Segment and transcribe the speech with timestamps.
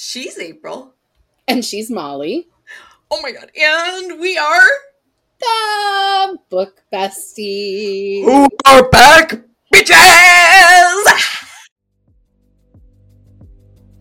[0.00, 0.94] She's April.
[1.48, 2.48] And she's Molly.
[3.10, 3.50] Oh my god.
[3.60, 4.68] And we are
[5.40, 8.22] the book bestie.
[8.22, 9.40] Who are back,
[9.74, 11.04] bitches?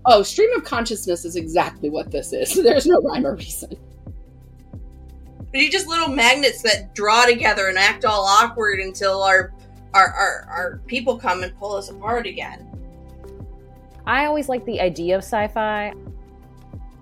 [0.06, 2.54] Oh, stream of consciousness is exactly what this is.
[2.64, 3.76] There's no rhyme or reason.
[5.52, 9.52] Are you just little magnets that draw together and act all awkward until our
[9.96, 12.67] our, our, our people come and pull us apart again?
[14.08, 15.94] I always like the idea of sci-fi.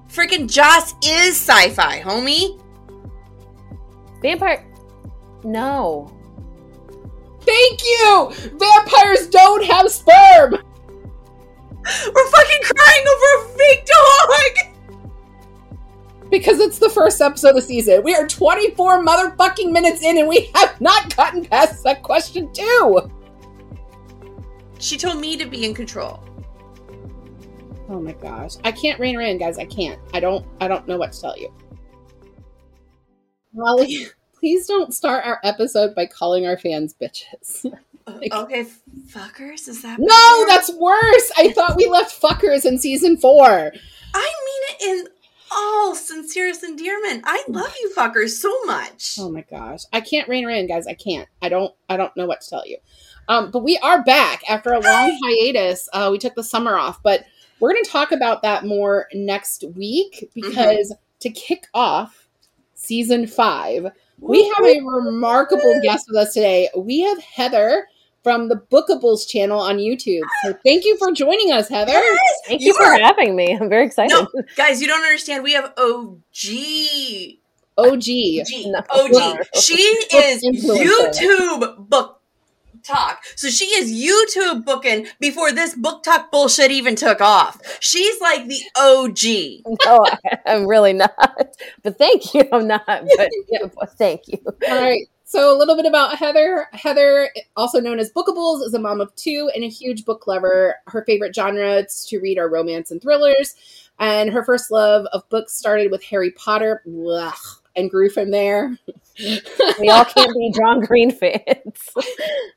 [0.09, 2.59] Freaking Joss is sci-fi, homie.
[4.23, 4.65] Vampire.
[5.43, 6.11] No.
[7.41, 8.31] Thank you!
[8.57, 10.53] Vampires don't have sperm!
[10.53, 14.99] We're fucking crying over a fake dog!
[16.31, 18.01] Because it's the first episode of the season.
[18.01, 23.11] We are 24 motherfucking minutes in and we have not gotten past that question two!
[24.79, 26.19] She told me to be in control.
[27.87, 28.53] Oh my gosh.
[28.63, 29.57] I can't rein her in, guys.
[29.57, 29.99] I can't.
[30.13, 31.51] I don't I don't know what to tell you.
[33.53, 34.07] Molly,
[34.39, 37.65] please don't start our episode by calling our fans bitches.
[38.07, 38.65] like, okay,
[39.07, 40.47] fuckers, is that No, better?
[40.47, 41.31] that's worse.
[41.37, 43.43] I thought we left fuckers in season 4.
[44.13, 45.07] I mean it in
[45.51, 47.23] all sincerest endearment.
[47.25, 49.17] I love you fuckers so much.
[49.19, 49.81] Oh my gosh.
[49.93, 50.87] I can't rein her in, guys.
[50.87, 51.29] I can't.
[51.41, 52.77] I don't I don't know what to tell you.
[53.27, 55.87] Um, but we are back after a long hiatus.
[55.93, 57.25] Uh, we took the summer off, but
[57.59, 60.41] we're going to talk about that more next week mm-hmm.
[60.41, 61.19] because mm-hmm.
[61.19, 62.27] to kick off
[62.73, 63.87] season five,
[64.19, 66.69] we have a remarkable guest with us today.
[66.75, 67.87] We have Heather
[68.23, 70.23] from the Bookables channel on YouTube.
[70.43, 71.91] So thank you for joining us, Heather.
[71.91, 72.99] Yes, thank you, you for are...
[72.99, 73.55] having me.
[73.59, 74.11] I'm very excited.
[74.11, 75.43] No, guys, you don't understand.
[75.43, 76.17] We have OG
[77.77, 77.87] OG.
[77.87, 78.07] OG.
[78.67, 79.45] No, OG.
[79.55, 82.14] She is YouTube book
[82.85, 83.23] talk.
[83.35, 87.59] So she is YouTube booking before this BookTok bullshit even took off.
[87.79, 89.77] She's like the OG.
[89.85, 91.15] No, oh, I'm really not.
[91.83, 92.43] But thank you.
[92.51, 92.85] I'm not.
[92.85, 94.39] But yeah, thank you.
[94.45, 95.07] All right.
[95.27, 96.67] So a little bit about Heather.
[96.71, 100.75] Heather, also known as Bookables, is a mom of two and a huge book lover.
[100.87, 103.55] Her favorite genres to read are romance and thrillers.
[103.97, 106.81] And her first love of books started with Harry Potter.
[106.85, 107.33] Blah,
[107.75, 108.77] and grew from there.
[109.79, 111.89] we all can't be John Green fans.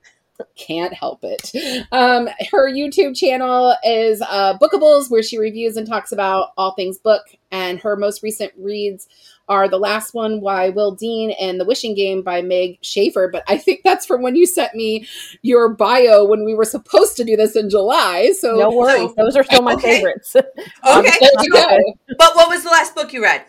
[0.56, 1.52] can't help it.
[1.92, 6.98] Um, her YouTube channel is uh, Bookables, where she reviews and talks about all things
[6.98, 7.22] book.
[7.50, 9.08] And her most recent reads
[9.48, 13.28] are the last one by Will Dean and The Wishing Game by Meg Shaffer.
[13.28, 15.08] But I think that's from when you sent me
[15.42, 18.32] your bio when we were supposed to do this in July.
[18.38, 19.96] So no worries, those are still my okay.
[19.96, 20.36] favorites.
[20.36, 20.46] okay,
[20.84, 23.44] but what was the last book you read?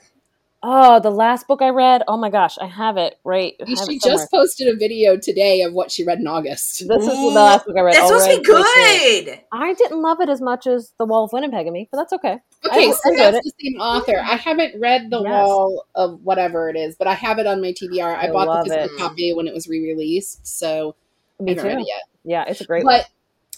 [0.62, 2.04] Oh, the last book I read.
[2.08, 3.56] Oh my gosh, I have it right.
[3.60, 6.86] Have she it just posted a video today of what she read in August.
[6.86, 7.96] This is the last book I read.
[7.96, 9.40] It's supposed to be good.
[9.54, 12.12] I didn't love it as much as The Wall of Winnipeg and me, but that's
[12.12, 12.40] okay.
[12.66, 13.44] Okay, I, so that's it.
[13.44, 14.20] the same author.
[14.20, 15.32] I haven't read The yes.
[15.32, 18.18] Wall of whatever it is, but I have it on my TBR.
[18.18, 19.00] I, I bought the physical it.
[19.00, 20.96] copy when it was re-released, so
[21.40, 21.88] me I haven't too.
[21.88, 22.02] yet.
[22.26, 23.06] Yeah, it's a great but,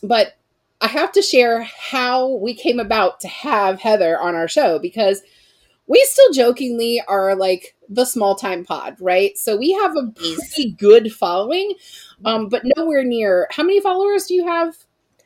[0.02, 0.08] one.
[0.08, 0.38] But
[0.82, 5.24] I have to share how we came about to have Heather on our show because–
[5.92, 9.38] we still jokingly are like the small time pod, right?
[9.38, 11.74] So we have a pretty good following,
[12.24, 13.50] um, but nowhere near.
[13.52, 14.78] How many followers do you have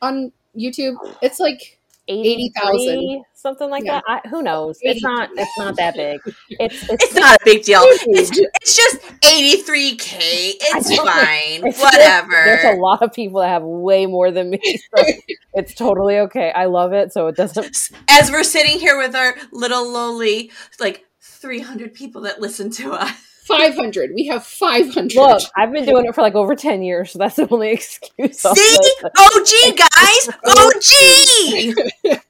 [0.02, 0.96] on YouTube?
[1.22, 1.75] It's like
[2.08, 4.00] 80,000 something like yeah.
[4.06, 4.22] that.
[4.24, 4.78] I, who knows?
[4.82, 6.20] It's not it's not that big.
[6.50, 7.80] It's it's, it's not a big deal.
[7.82, 10.18] It's, it's just 83k.
[10.18, 11.66] It's fine.
[11.66, 12.32] It's Whatever.
[12.32, 14.60] Just, there's a lot of people that have way more than me.
[14.96, 15.04] So
[15.54, 16.50] it's totally okay.
[16.52, 20.50] I love it so it doesn't As we're sitting here with our little lowly
[20.80, 23.25] like 300 people that listen to us.
[23.46, 24.10] 500.
[24.14, 25.14] We have 500.
[25.14, 28.40] Look, I've been doing it for like over 10 years, so that's the only excuse.
[28.40, 28.78] See?
[29.04, 30.28] OG, guys!
[32.16, 32.20] OG!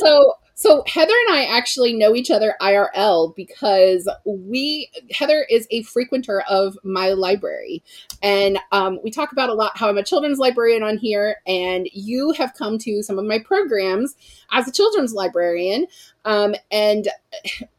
[0.00, 5.82] so, so Heather and I actually know each other IRL because we Heather is a
[5.84, 7.82] frequenter of my library,
[8.22, 11.88] and um, we talk about a lot how I'm a children's librarian on here, and
[11.92, 14.16] you have come to some of my programs
[14.50, 15.86] as a children's librarian,
[16.24, 17.08] um, and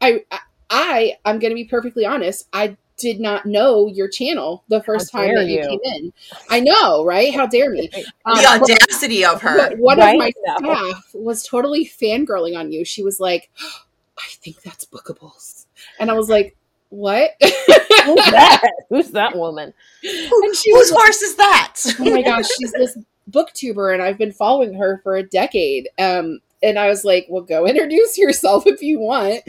[0.00, 0.38] I, I
[0.72, 5.12] I, I'm going to be perfectly honest, I did not know your channel the first
[5.12, 6.12] time that you, you, came in.
[6.48, 7.34] I know, right?
[7.34, 7.90] How dare me?
[8.24, 9.76] Um, the audacity of her.
[9.76, 10.14] One right?
[10.14, 12.84] of my staff was totally fangirling on you.
[12.84, 13.82] She was like, oh,
[14.18, 15.66] I think that's bookables.
[15.98, 16.56] And I was like,
[16.88, 17.32] what?
[17.40, 18.70] Who's that?
[18.88, 19.74] Who's that woman?
[20.04, 21.76] And she Whose horse is that?
[22.00, 22.98] oh my gosh, she's this
[23.30, 25.88] booktuber, and I've been following her for a decade.
[25.98, 29.42] Um, and I was like, well, go introduce yourself if you want.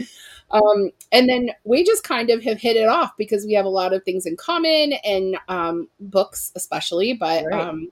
[0.54, 3.70] Um, and then we just kind of have hit it off because we have a
[3.70, 7.12] lot of things in common and um, books, especially.
[7.12, 7.68] But right.
[7.68, 7.88] um,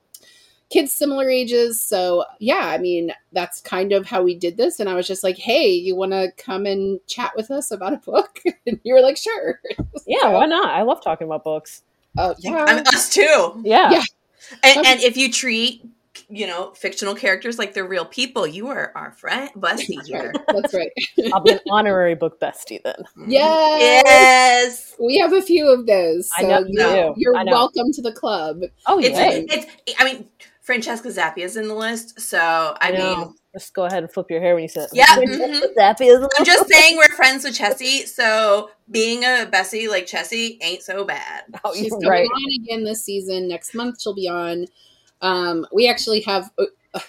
[0.73, 1.81] kids similar ages.
[1.81, 4.79] So yeah, I mean that's kind of how we did this.
[4.79, 7.93] And I was just like, hey, you want to come and chat with us about
[7.93, 8.39] a book?
[8.65, 9.59] And you were like, sure.
[10.07, 10.69] Yeah, why not?
[10.69, 11.83] I love talking about books.
[12.17, 13.61] Oh yeah, I mean, us too.
[13.63, 13.91] Yeah.
[13.91, 14.03] Yeah.
[14.63, 15.85] And, and if you treat,
[16.29, 20.31] you know, fictional characters like they're real people, you are our friend, bestie that's here.
[20.35, 20.45] right.
[20.61, 20.91] That's right.
[21.33, 22.95] I'll be an honorary book bestie then.
[23.17, 23.31] Mm-hmm.
[23.31, 23.81] Yes.
[24.05, 24.95] Yes.
[24.99, 26.29] We have a few of those.
[26.37, 27.13] I know you you're, do.
[27.17, 27.51] you're I know.
[27.51, 28.61] welcome to the club.
[28.85, 29.41] Oh It's, yeah.
[29.49, 30.27] it's, I mean,
[30.61, 33.15] Francesca Zappia's in the list, so I know.
[33.17, 34.89] mean, just go ahead and flip your hair when you say it.
[34.93, 35.73] Yeah, Francesca mm-hmm.
[35.77, 40.57] Zappi is I'm just saying we're friends with Chessie, so being a Bessie like Chessie
[40.61, 41.43] ain't so bad.
[41.65, 42.25] Oh, She's you're coming right.
[42.25, 43.49] on again this season.
[43.49, 44.67] Next month she'll be on.
[45.23, 46.99] Um, we actually have uh,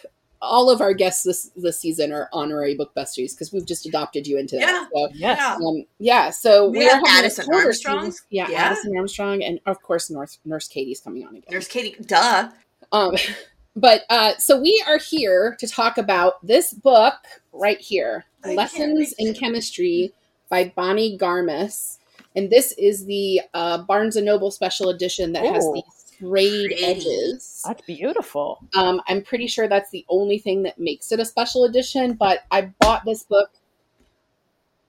[0.40, 4.26] all of our guests this this season are honorary book besties because we've just adopted
[4.26, 4.66] you into Yeah.
[4.66, 4.88] that.
[4.94, 5.38] So, Yes.
[5.38, 5.66] Yeah.
[5.66, 6.30] um, yeah.
[6.30, 8.14] So We we're have having a Addison Armstrong.
[8.30, 8.62] Yeah, Yeah.
[8.64, 11.52] Addison Armstrong, and of course Nurse Nurse Katie's coming on again.
[11.52, 12.50] Nurse Katie, duh.
[12.92, 13.14] Um,
[13.76, 17.14] but uh, so we are here to talk about this book
[17.52, 19.34] right here, I Lessons in.
[19.34, 20.12] Chemistry
[20.50, 21.98] by Bonnie Garmus,
[22.36, 25.82] and this is the uh, Barnes and Noble special edition that has Ooh.
[26.24, 27.62] These frayed edges.
[27.66, 28.66] That's beautiful.
[28.74, 32.14] Um, I'm pretty sure that's the only thing that makes it a special edition.
[32.14, 33.50] But I bought this book.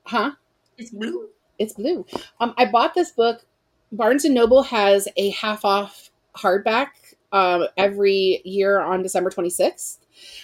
[0.04, 0.32] Huh?
[0.78, 1.30] It's blue.
[1.58, 2.06] It's blue.
[2.40, 3.46] Um, I bought this book.
[3.92, 6.88] Barnes and Noble has a half off hardback
[7.32, 9.98] um, every year on December 26th.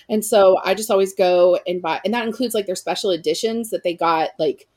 [0.10, 3.70] And so I just always go and buy, and that includes like their special editions
[3.70, 4.68] that they got, like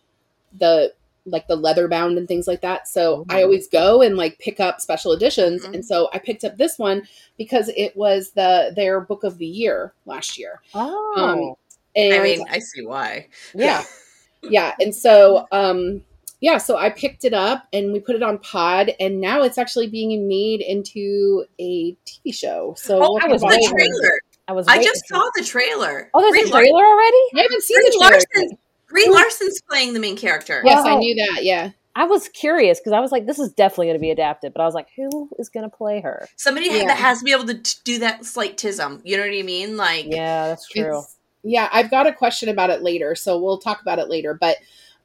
[0.57, 0.93] the
[1.27, 2.87] like the leather bound and things like that.
[2.89, 3.45] So I Mhm.
[3.45, 5.65] always go and like pick up special editions.
[5.65, 5.75] Mhm.
[5.75, 9.47] And so I picked up this one because it was the their book of the
[9.47, 10.61] year last year.
[10.75, 11.57] Oh,
[11.97, 13.29] And I mean, I see why.
[13.55, 13.83] yeah
[14.43, 16.03] yeah and so um
[16.41, 19.57] yeah so i picked it up and we put it on pod and now it's
[19.57, 24.21] actually being made into a tv show so Oh, we'll I was The trailer.
[24.47, 24.69] I was.
[24.69, 26.11] I just saw the trailer.
[26.13, 27.17] Oh, there's Brie a trailer already.
[27.37, 28.59] i haven't seen Brie the trailer Larson.
[28.95, 30.63] Brie Larson's playing the main character.
[30.65, 33.87] yes i knew that yeah I was curious because I was like, this is definitely
[33.87, 36.27] going to be adapted, but I was like, who is going to play her?
[36.35, 36.87] Somebody Yeah.
[36.87, 39.01] that has to be able to t- do that slight tism.
[39.05, 39.77] You know what I mean?
[39.77, 41.03] Like, Yeah, that's true.
[41.45, 44.57] Yeah i've got a question about it later so we'll talk about it later but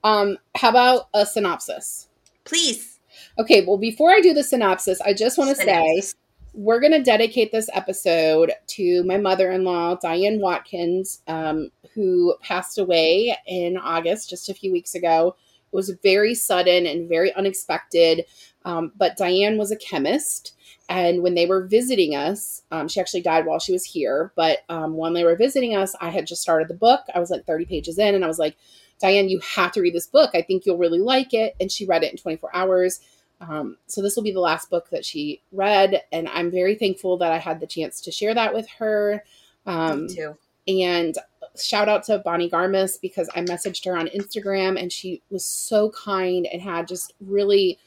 [0.04, 2.08] um how about a synopsis
[2.46, 2.98] please.
[3.38, 6.16] okay well before i do the synopsis i just want to say Synopsis.
[6.54, 13.36] We're going to dedicate this episode to my mother-in-law diane watkins um, who passed away
[13.48, 15.36] in august just a few weeks ago.
[15.72, 18.26] It was very sudden and very unexpected
[18.66, 20.56] um, but diane was a chemist
[20.88, 24.60] and when they were visiting us um, she actually died while she was here but
[24.70, 27.02] um, when they were visiting us i had just started the book.
[27.14, 28.58] I was like 30 pages in and i was like
[29.00, 30.32] diane you have to read this book.
[30.34, 31.56] I think you'll really like it.
[31.60, 33.00] And she read it in 24 hours
[33.42, 37.18] um, so this will be the last book that she read, and I'm very thankful
[37.18, 39.24] that I had the chance to share that with her.
[39.66, 40.38] Um, Me too.
[40.68, 41.18] and
[41.58, 45.90] shout out to Bonnie Garmus because I messaged her on Instagram, and she was so
[45.92, 47.80] kind and had just really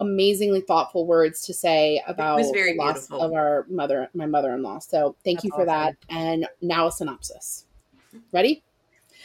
[0.00, 3.20] amazingly thoughtful words to say about very the loss beautiful.
[3.22, 4.80] of our mother, my mother-in-law.
[4.80, 5.96] So thank That's you for that.
[6.08, 7.66] And now a synopsis.
[8.32, 8.62] Ready?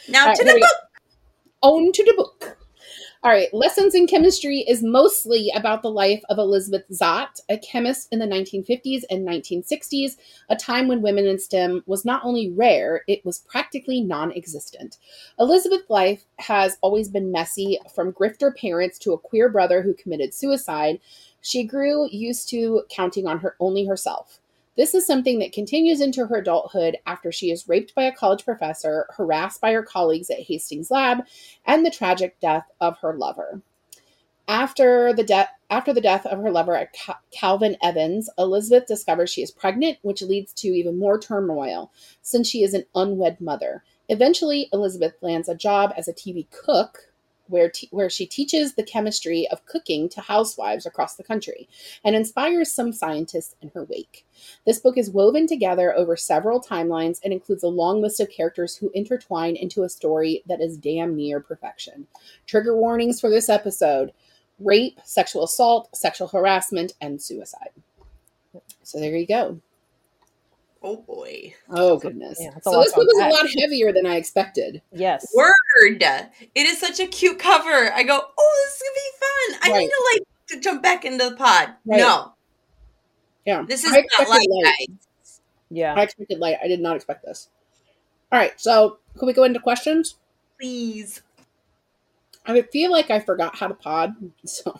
[0.08, 1.02] Now right, to the book.
[1.62, 2.58] On to the book.
[3.24, 8.10] All right, Lessons in Chemistry is mostly about the life of Elizabeth Zott, a chemist
[8.12, 10.18] in the 1950s and 1960s,
[10.50, 14.98] a time when women in STEM was not only rare, it was practically non existent.
[15.40, 20.32] Elizabeth's life has always been messy, from grifter parents to a queer brother who committed
[20.32, 21.00] suicide.
[21.42, 24.40] She grew used to counting on her only herself.
[24.78, 28.46] This is something that continues into her adulthood after she is raped by a college
[28.46, 31.26] professor, harassed by her colleagues at Hastings Lab,
[31.66, 33.64] and the tragic death of her lover.
[34.48, 39.42] After the death after the death of her lover Cal- Calvin Evans, Elizabeth discovers she
[39.42, 41.92] is pregnant, which leads to even more turmoil
[42.22, 43.84] since she is an unwed mother.
[44.08, 47.07] Eventually, Elizabeth lands a job as a TV cook
[47.50, 51.68] where, where she teaches the chemistry of cooking to housewives across the country
[52.04, 54.26] and inspires some scientists in her wake.
[54.66, 58.76] This book is woven together over several timelines and includes a long list of characters
[58.76, 62.08] who intertwine into a story that is damn near perfection.
[62.46, 64.12] Trigger warnings for this episode
[64.60, 67.70] rape, sexual assault, sexual harassment, and suicide.
[68.82, 69.62] So there you go.
[70.90, 71.54] Oh boy.
[71.70, 72.38] Oh, goodness.
[72.40, 74.82] Yeah, so this to book is a lot heavier than I expected.
[74.94, 75.28] Yes.
[75.36, 76.02] Word.
[76.02, 77.92] It is such a cute cover.
[77.94, 79.60] I go, oh, this is gonna be fun.
[79.70, 79.80] I Right.
[79.82, 81.74] need to like to jump back into the pod.
[81.86, 81.98] Right.
[81.98, 82.36] No,
[83.46, 83.64] Yeah.
[83.68, 84.88] this is I not expected like light.
[85.70, 85.94] Yeah.
[85.94, 86.58] I expected light.
[86.64, 87.50] I did not expect this.
[88.32, 88.54] All right.
[88.58, 90.16] So can we go into questions?
[90.58, 91.22] Please.
[92.46, 94.16] I feel like I forgot how to pod.
[94.46, 94.80] So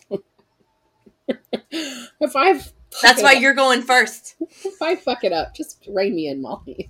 [2.22, 4.36] if I've That's why you're going first.
[4.64, 6.90] If I fuck it up, just rein me in, Molly.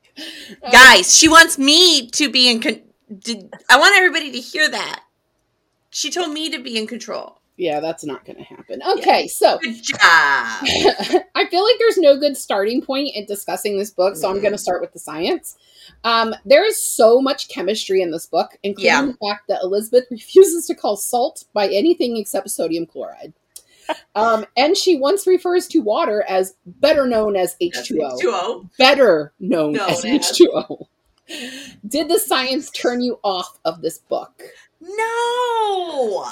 [0.72, 2.82] Guys, she wants me to be in con-
[3.18, 5.02] did, I want everybody to hear that.
[5.90, 7.40] She told me to be in control.
[7.56, 8.80] Yeah, that's not going to happen.
[8.98, 9.98] Okay, so Good job.
[10.00, 14.52] I feel like there's no good starting point in discussing this book, so I'm going
[14.52, 15.56] to start with the science.
[16.02, 19.06] Um, there is so much chemistry in this book, including Yeah.
[19.06, 23.34] the fact that Elizabeth refuses to call salt by anything except sodium chloride.
[24.14, 28.20] Um, and she once refers to water as better known as H2O.
[28.20, 28.70] H2O.
[28.78, 30.32] Better known Known as as.
[30.38, 30.86] H2O.
[31.86, 34.42] Did the science turn you off of this book?
[34.80, 36.26] No,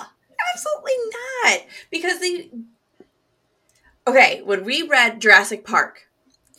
[0.54, 0.92] absolutely
[1.44, 1.61] not.
[1.90, 2.50] Because they.
[4.06, 6.09] Okay, when we read Jurassic Park,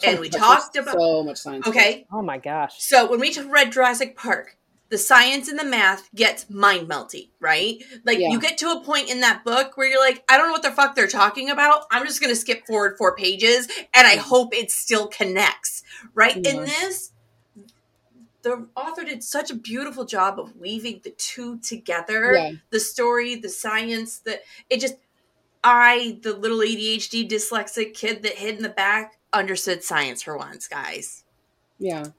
[0.06, 0.96] and we talked about.
[0.96, 1.68] so much science.
[1.68, 2.76] Okay, Oh my gosh.
[2.82, 4.58] so when we t- read Jurassic Park,
[4.94, 7.84] the science and the math gets mind melty, right?
[8.06, 8.30] Like Yeah.
[8.30, 10.62] you get to a point in that book where you're like, I don't know what
[10.62, 11.86] the fuck they're talking about.
[11.90, 14.20] I'm just gonna skip forward four pages, and I mm.
[14.20, 15.82] hope it still connects,
[16.14, 16.36] right?
[16.36, 17.12] In this,
[18.44, 22.52] the author did such a beautiful job of weaving the two together Yeah.
[22.70, 24.98] the story, the science, that it just
[25.64, 30.68] I, the little ADHD dyslexic kid that hid in the back, understood science for once,
[30.68, 31.24] guys.
[31.80, 32.10] Yeah.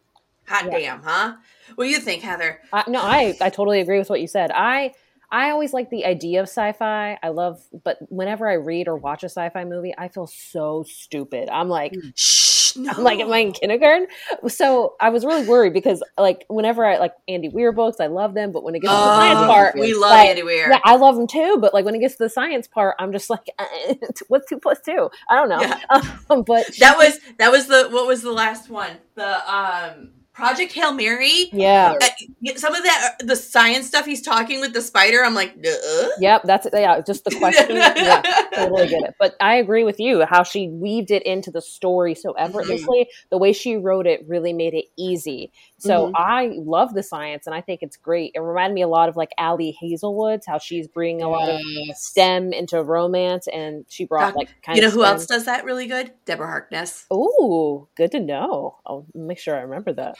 [0.47, 0.79] Hot Yeah.
[0.79, 1.35] damn, huh?
[1.75, 2.61] What do you think, Heather?
[2.73, 4.51] I, no, I I totally agree with what you said.
[4.55, 4.93] I
[5.31, 7.19] I always like the idea of sci-fi.
[7.21, 11.49] I love, but whenever I read or watch a sci-fi movie, I feel so stupid.
[11.49, 12.93] I'm like, Shh, no.
[12.93, 14.07] I'm like, am I in kindergarten?
[14.47, 18.35] So I was really worried because, like, whenever I like Andy Weir books, I love
[18.35, 20.71] them, but when it gets to the science Oh, part, we love like, Andy Weir.
[20.71, 21.59] yeah, I love them too.
[21.61, 23.47] But like when it gets to the science part, I'm just like,
[24.29, 25.09] what's two plus two?
[25.29, 25.63] I don't know.
[25.63, 25.79] Yeah.
[26.29, 28.99] but that was that was the what was the last one?
[29.17, 31.49] The um Project Hail Mary.
[31.53, 31.95] yeah.
[32.01, 36.09] Uh, some of that the science stuff he's talking with the spider, I'm like, Duh.
[36.19, 37.77] Yep, that's yeah, just the question.
[37.77, 38.21] yeah,
[38.55, 39.15] totally get it.
[39.19, 43.09] But I agree with you how she weaved it into the story so effortlessly.
[43.31, 45.53] The way she wrote it really made it easy.
[45.79, 46.13] So Mhm.
[46.17, 48.33] I love the science and I think it's great.
[48.35, 51.61] It reminded me a lot of like Ali Hazelwood's how she's bringing a lot of
[51.95, 55.13] STEM into romance and she brought Doc, like kind You know who STEM.
[55.13, 56.13] else does that really good?
[56.25, 57.07] Deborah Harkness.
[57.13, 58.79] Ooh, good to know.
[58.87, 60.17] I'll make sure I remember that.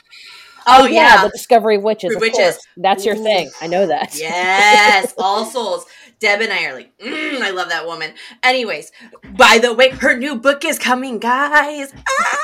[0.67, 1.23] Oh, yeah.
[1.23, 2.15] the Discovery of Witches.
[2.15, 2.37] Of witches.
[2.37, 2.59] course.
[2.77, 3.23] That's your Ooh.
[3.23, 3.51] thing.
[3.61, 4.15] I know that.
[4.17, 5.85] Yes, all souls.
[6.19, 8.13] Deb and I are like, mm, I love that woman.
[8.41, 8.91] Anyways,
[9.37, 11.93] by the way, her new book is coming, guys.
[11.93, 12.37] Ah!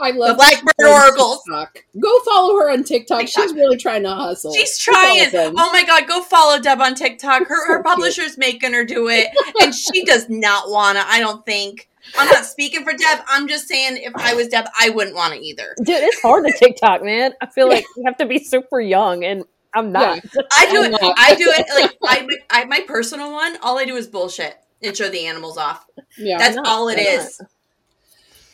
[0.00, 1.42] I love Blackbird her on Oracles.
[2.00, 3.20] Go follow her on TikTok.
[3.20, 3.42] TikTok.
[3.44, 4.52] She's really trying to hustle.
[4.52, 5.28] She's trying.
[5.34, 7.46] Oh my god, go follow Deb on TikTok.
[7.46, 7.86] Her So her cute.
[7.86, 9.28] publisher's making her do it,
[9.62, 11.04] and she does not wanna.
[11.06, 11.88] I don't think.
[12.18, 13.20] I'm not speaking for Deb.
[13.28, 15.74] I'm just saying, if I was Deb, I wouldn't want to either.
[15.78, 17.32] Dude, it's hard to TikTok, man.
[17.40, 19.44] I feel like you have to be super young, and
[19.74, 20.20] I'm not.
[20.56, 20.90] I do I'm it.
[20.92, 21.14] not.
[21.18, 22.64] I do it like I, I.
[22.66, 23.56] My personal one.
[23.62, 25.86] All I do is bullshit and show the animals off.
[26.18, 26.38] yeah.
[26.38, 26.66] That's not?
[26.66, 27.40] all it Why is.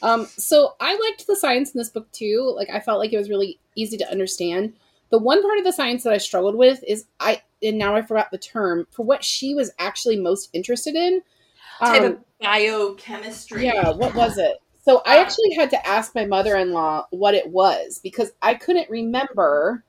[0.02, 2.52] Um, so I liked the science in this book too.
[2.56, 4.74] Like I felt like it was really easy to understand.
[5.10, 8.02] The one part of the science that I struggled with is I and now I
[8.02, 11.22] forgot the term for what she was actually most interested in.
[11.80, 13.64] Type Um, of biochemistry.
[13.66, 14.58] yeah, what was it?
[14.84, 18.88] So I Uh, actually had to ask my mother-in-law what it was because I couldn't
[18.90, 19.84] remember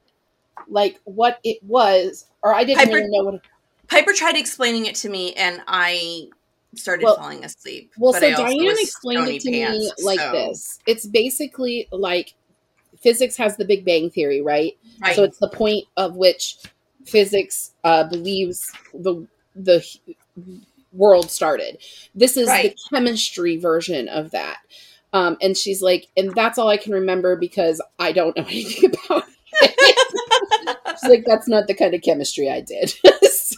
[0.67, 3.41] like what it was or I didn't Hyper- really know what it
[3.87, 6.29] Piper tried explaining it to me, and I
[6.75, 7.91] started Well- falling asleep.
[7.97, 10.79] Well, so Diane explained it to me like so- this.
[10.87, 12.33] It's basically like
[13.01, 14.77] physics has the Big Bang theory, right?
[15.01, 15.13] Right.
[15.15, 16.57] So it's the point of which
[17.05, 19.85] physics uh, believes the the
[20.91, 21.77] world started.
[22.15, 22.75] This is Right.
[22.91, 24.57] the chemistry version of that.
[25.13, 28.91] Um, and she's like, and that's all I can remember because I don't know anything
[29.07, 29.23] about
[29.61, 30.77] it.
[31.01, 32.89] she's like, that's not the kind of chemistry I did.
[33.23, 33.57] so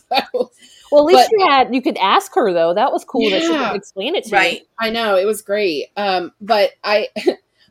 [0.91, 2.73] Well, at least But- you had you could ask her though.
[2.73, 3.69] That was cool that she Yeah.
[3.69, 4.35] could explain it to you.
[4.35, 4.61] right.
[4.79, 5.87] I know it was great.
[5.97, 7.09] Um, but I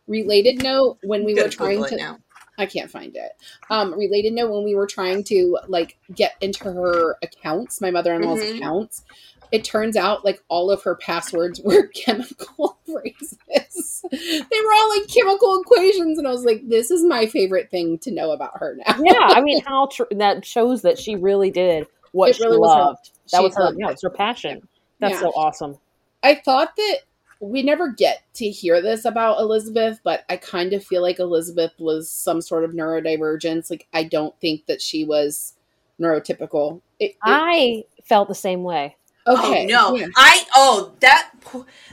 [0.06, 2.18] related note when we were Gonna trying to now.
[2.58, 3.32] I can't find it.
[3.70, 8.40] Um, related note when we were trying to like get into her accounts, my mother-in-law's
[8.40, 8.56] Mhm.
[8.58, 9.02] accounts,
[9.52, 14.02] it turns out like all of her passwords were chemical phrases.
[14.10, 14.18] they
[14.64, 18.10] were all like chemical equations, and I was like, "This is my favorite thing to
[18.10, 21.86] know about her now." Yeah, I mean, how tr- that shows that she really did
[22.12, 23.10] what It she really was her- loved.
[23.30, 23.64] that she was her.
[23.64, 24.66] loved Yeah, it's her passion.
[24.98, 25.20] That's Yeah.
[25.20, 25.78] so awesome.
[26.22, 26.98] I thought that
[27.40, 31.72] we never get to hear this about Elizabeth, but I kind of feel like Elizabeth
[31.78, 33.68] was some sort of neurodivergence.
[33.70, 35.54] Like I don't think that she was
[36.00, 36.80] neurotypical.
[37.00, 38.96] It, it- I felt the same way.
[39.26, 39.96] Okay, Oh no!
[39.96, 41.30] yeah, I oh that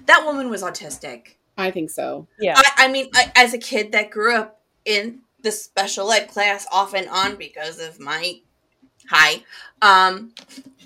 [0.06, 1.36] that woman was autistic.
[1.58, 2.28] I think so.
[2.40, 6.28] Yeah, I, I mean, I, as a kid that grew up in the special ed
[6.30, 8.40] class off and on because of my
[9.10, 9.44] high,
[9.82, 10.34] Um,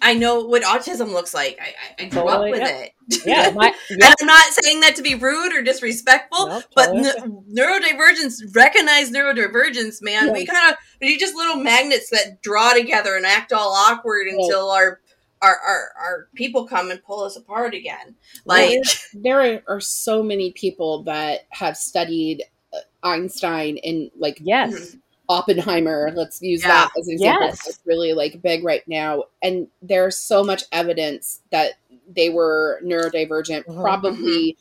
[0.02, 1.58] I know what autism looks like.
[1.62, 2.80] I, I, I grew Totally, up with yeah.
[2.80, 2.92] it.
[3.26, 4.04] Yeah, my, And.
[4.04, 7.10] I'm not saying that to be rude or disrespectful, Nope, but totally.
[7.10, 10.32] n- neurodivergence, recognize neurodivergence, man.
[10.34, 14.70] We kind of we just little magnets that draw together and act all awkward until
[14.72, 15.00] our,
[15.44, 18.16] our our our people come and pull us apart again.
[18.46, 18.80] Like,
[19.14, 24.96] there are, are so many people that have studied uh, Einstein and like yes.
[25.30, 26.12] Oppenheimer.
[26.14, 26.68] Let's use Yeah.
[26.70, 27.48] that as an example.
[27.48, 27.68] Yes.
[27.68, 31.74] It's really like big right now, and there's so much evidence that
[32.14, 33.82] they were neurodivergent, Mhm.
[33.82, 34.58] probably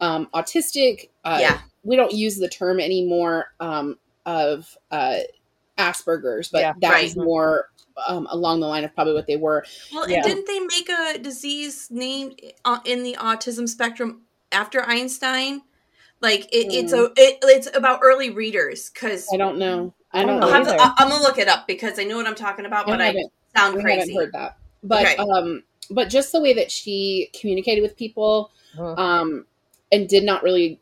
[0.00, 1.08] um, autistic.
[1.24, 1.60] Uh, Yeah.
[1.84, 5.20] we don't use the term anymore um, of uh,
[5.78, 6.72] Asperger's, but Yeah.
[6.80, 7.04] that Right.
[7.04, 7.70] was more
[8.08, 9.64] um, along the line of probably what they were.
[9.92, 10.16] well, Yeah.
[10.16, 14.22] and didn't they make a disease named uh, in the autism spectrum
[14.52, 15.62] after Einstein?
[16.20, 19.92] Like it, it's a it, it's about early readers because I don't know.
[20.12, 20.46] I I don't don't know.
[20.46, 20.82] know I'll have to, either.
[20.82, 23.04] I- I'm gonna look it up because I know what I'm talking about, but I
[23.04, 23.98] I, haven't, sound I crazy.
[24.00, 24.56] haven't heard that.
[24.82, 25.16] But Okay.
[25.16, 28.98] um, but just the way that she communicated with people, Mhm.
[28.98, 29.46] um,
[29.92, 30.80] and did not really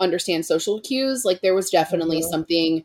[0.00, 1.24] understand social cues.
[1.24, 2.28] Like there was definitely Mhm.
[2.30, 2.84] something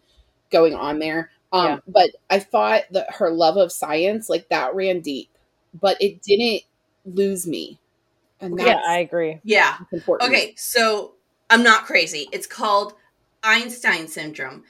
[0.51, 1.31] going on there.
[1.53, 1.77] Um, Yeah.
[1.87, 5.29] but I thought that her love of science, like that, ran deep,
[5.79, 6.63] but it didn't
[7.05, 7.77] lose me,
[8.39, 9.39] and that's Yeah, I agree.
[9.43, 9.77] Yeah.
[9.91, 10.29] important.
[10.31, 11.13] Okay, so
[11.49, 12.29] I'm not crazy.
[12.31, 12.93] It's called
[13.43, 14.63] Einstein syndrome.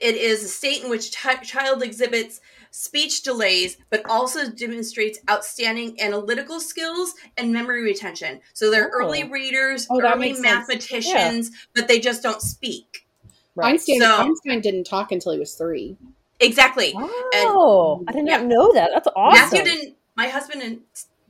[0.00, 2.40] It is a state in which chi- child exhibits
[2.72, 8.40] speech delays, but also demonstrates outstanding analytical skills and memory retention.
[8.54, 8.98] So they're Oh.
[9.04, 10.68] early readers, Oh, that early makes sense.
[10.68, 13.06] mathematicians, but they just don't speak.
[13.54, 13.74] Right.
[13.74, 15.96] Einstein, So- Einstein didn't talk until he was three.
[16.40, 16.92] Exactly.
[16.96, 18.46] Oh, I did not Yeah.
[18.46, 18.90] know that.
[18.92, 19.40] That's awesome.
[19.58, 19.96] Matthew didn't.
[20.16, 20.82] My husband didn't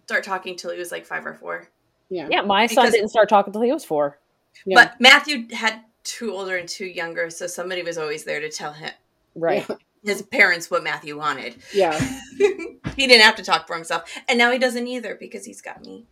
[0.06, 1.68] start talking till he was like five or four.
[2.10, 4.18] Yeah, Yeah, my son didn't start talking until he was four.
[4.66, 4.74] Yeah.
[4.76, 8.72] But Matthew had two older and two younger, so somebody was always there to tell
[8.72, 8.90] him
[9.34, 9.66] Right.
[10.04, 11.56] his parents what Matthew wanted.
[11.72, 11.98] yeah.
[12.38, 15.82] he didn't have to talk for himself, and now he doesn't either because he's got
[15.84, 16.04] me.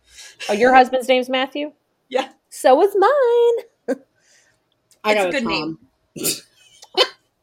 [0.49, 1.71] Oh, your husband's name's Matthew?
[2.09, 2.29] Yeah.
[2.49, 3.09] So is mine.
[3.09, 3.95] I
[5.05, 5.51] It's a got a, good Tom.
[5.51, 5.77] name.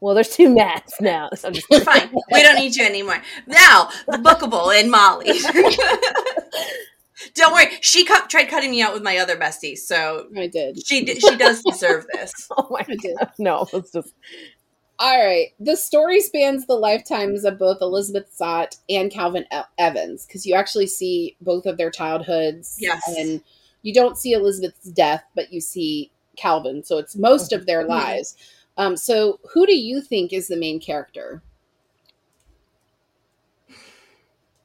[0.01, 1.29] Well, there's two Matts now.
[1.35, 3.21] So I'm just Fine, we don't need you anymore.
[3.45, 5.27] Now the bookable and Molly.
[7.35, 10.85] don't worry, she cut, tried cutting me out with my other besties, so I did.
[10.85, 12.49] she d- she does deserve this.
[12.57, 13.31] oh my god.
[13.37, 14.13] No, it's just
[14.97, 15.49] All right.
[15.59, 19.45] The story spans the lifetimes of both Elizabeth Zott and Calvin
[19.77, 22.75] Evans because you actually see both of their childhoods.
[22.79, 23.03] Yes.
[23.07, 23.43] And
[23.83, 26.83] you don't see Elizabeth's death, but you see Calvin.
[26.83, 28.35] So it's most oh, of their lives.
[28.77, 31.43] Um, so who do you think is the main character?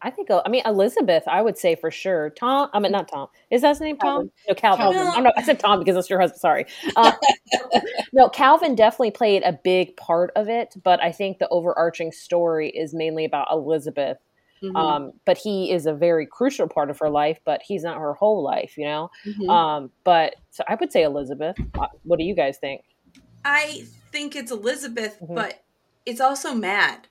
[0.02, 2.30] I think I mean Elizabeth, I would say for sure.
[2.30, 3.28] Tom I mean not Tom.
[3.50, 4.30] Is that his name Tom?
[4.48, 4.92] No, Calvin.
[4.92, 5.12] Calvin.
[5.16, 6.40] I'm not, I said Tom because that's your husband.
[6.40, 6.66] Sorry.
[6.94, 7.12] Uh,
[8.12, 12.68] no, Calvin definitely played a big part of it, but I think the overarching story
[12.70, 14.18] is mainly about Elizabeth.
[14.62, 14.76] Mhm.
[14.76, 18.14] Um, but he is a very crucial part of her life, but he's not her
[18.14, 19.10] whole life, you know?
[19.26, 19.48] Mhm.
[19.50, 21.56] Um, but so I would say Elizabeth.
[21.78, 22.82] Uh, What do you guys think?
[23.48, 25.35] I think it's Elizabeth, Mhm.
[25.37, 25.62] but
[26.04, 27.06] it's also Mad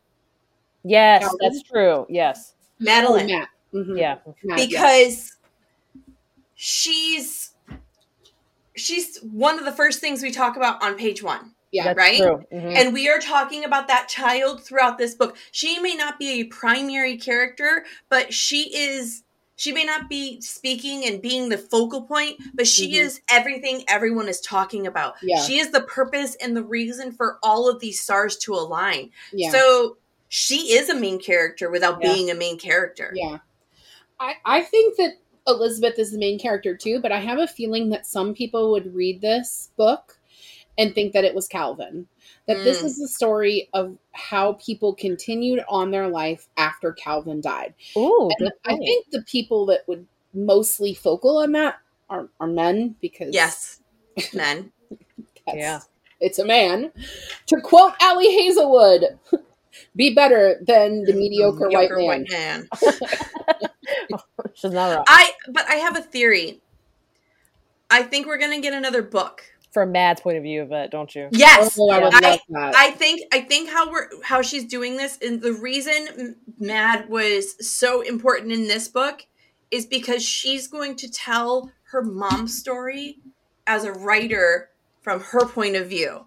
[0.83, 1.37] Yes, Calvin?
[1.41, 2.05] that's true.
[2.09, 2.53] Yes.
[2.59, 3.49] Oh, Madeline Matt.
[3.73, 3.97] Mhm.
[3.99, 4.17] Yeah.
[4.55, 5.37] Because
[6.55, 7.51] she's
[8.75, 11.55] she's one of the first things we talk about on page one.
[11.71, 11.85] Yeah.
[11.85, 12.17] That's right?
[12.17, 12.43] true.
[12.51, 12.75] Mhm.
[12.75, 15.37] And we are talking about that child throughout this book.
[15.51, 19.23] She may not be a primary character, but she is
[19.55, 22.99] she may not be speaking and being the focal point, but she Mhm.
[23.01, 25.15] is everything everyone is talking about.
[25.21, 25.41] Yeah.
[25.43, 29.11] She is the purpose and the reason for all of these stars to align.
[29.31, 29.51] Yeah.
[29.51, 32.13] So she is a main character without Yeah.
[32.13, 33.13] being a main character.
[33.15, 33.37] Yeah.
[34.19, 35.13] I, I think that
[35.47, 38.93] Elizabeth is the main character too, but I have a feeling that some people would
[38.95, 40.17] read this book
[40.77, 42.07] and think that it was Calvin.
[42.47, 42.85] That this Mm.
[42.85, 47.73] is the story of how people continued on their life after Calvin died.
[47.97, 51.77] Ooh, And good I think the people that would mostly focal on that
[52.09, 53.79] are, are men because Yes.
[54.33, 54.71] Men.
[54.89, 55.79] that's- Yeah.
[56.19, 56.91] it's a man.
[57.47, 59.17] To quote Ali Hazelwood,
[59.95, 62.25] be better than the mediocre, white man.
[62.29, 62.69] man.
[64.53, 65.05] She's not wrong.
[65.07, 66.61] I but I have a theory.
[67.89, 69.43] I think we're gonna get another book.
[69.75, 71.27] From Mad's point of view of it, don't you?
[71.33, 71.77] Yes.
[71.77, 72.75] Oh, I would I- love that.
[72.77, 77.57] I think I think how we're how she's doing this and the reason Mad was
[77.59, 79.25] so important in this book
[79.71, 83.19] is because she's going to tell her mom's story
[83.67, 84.69] as a writer
[85.01, 86.25] from her point of view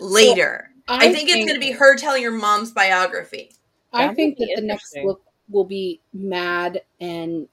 [0.00, 0.70] later.
[0.88, 3.50] I, think, it's going to be her telling her mom's biography.
[3.92, 7.46] I That think that the next book will be Mad and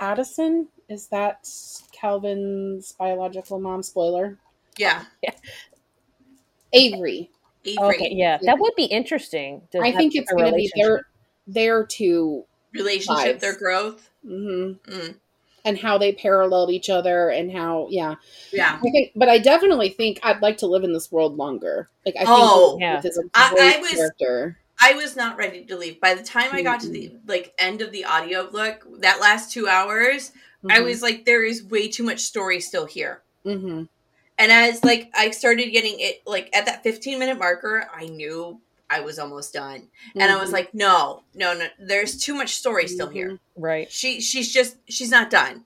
[0.00, 0.66] Addison.
[0.88, 1.48] Is that
[1.92, 3.84] Calvin's biological mom?
[3.84, 4.38] Spoiler.
[4.78, 5.04] Yeah,
[6.72, 7.30] Avery.
[7.64, 7.78] Avery.
[7.94, 9.62] Okay, yeah, that would be interesting.
[9.72, 11.04] to I think it's going to be relationship.
[11.46, 13.40] their their two Relationship, Lives.
[13.40, 14.10] their growth.
[14.24, 15.16] hmm Mm.
[15.64, 18.14] and how they paralleled each other and how yeah
[18.52, 18.78] Yeah.
[18.82, 21.88] I think, but I definitely think I'd like to live in this world longer.
[22.06, 22.94] Like I think Oh, yeah.
[22.94, 24.58] Elizabeth is a I- I was- character.
[24.80, 26.00] I was not ready to leave.
[26.00, 29.52] By the time I got to the like end of the audio book, that last
[29.52, 30.32] two hours,
[30.68, 30.84] I Mhm.
[30.84, 33.22] was like, there is way too much story still here.
[33.44, 33.88] Mhm.
[34.42, 38.60] And as like I started getting it like at that 15 minute marker, I knew
[38.90, 39.88] I was almost done.
[40.16, 40.54] And I was Mhm.
[40.54, 43.30] like, no, no, no, there's too much story still here.
[43.30, 43.38] Mhm.
[43.56, 43.90] Right.
[43.90, 45.64] She she's just she's not done.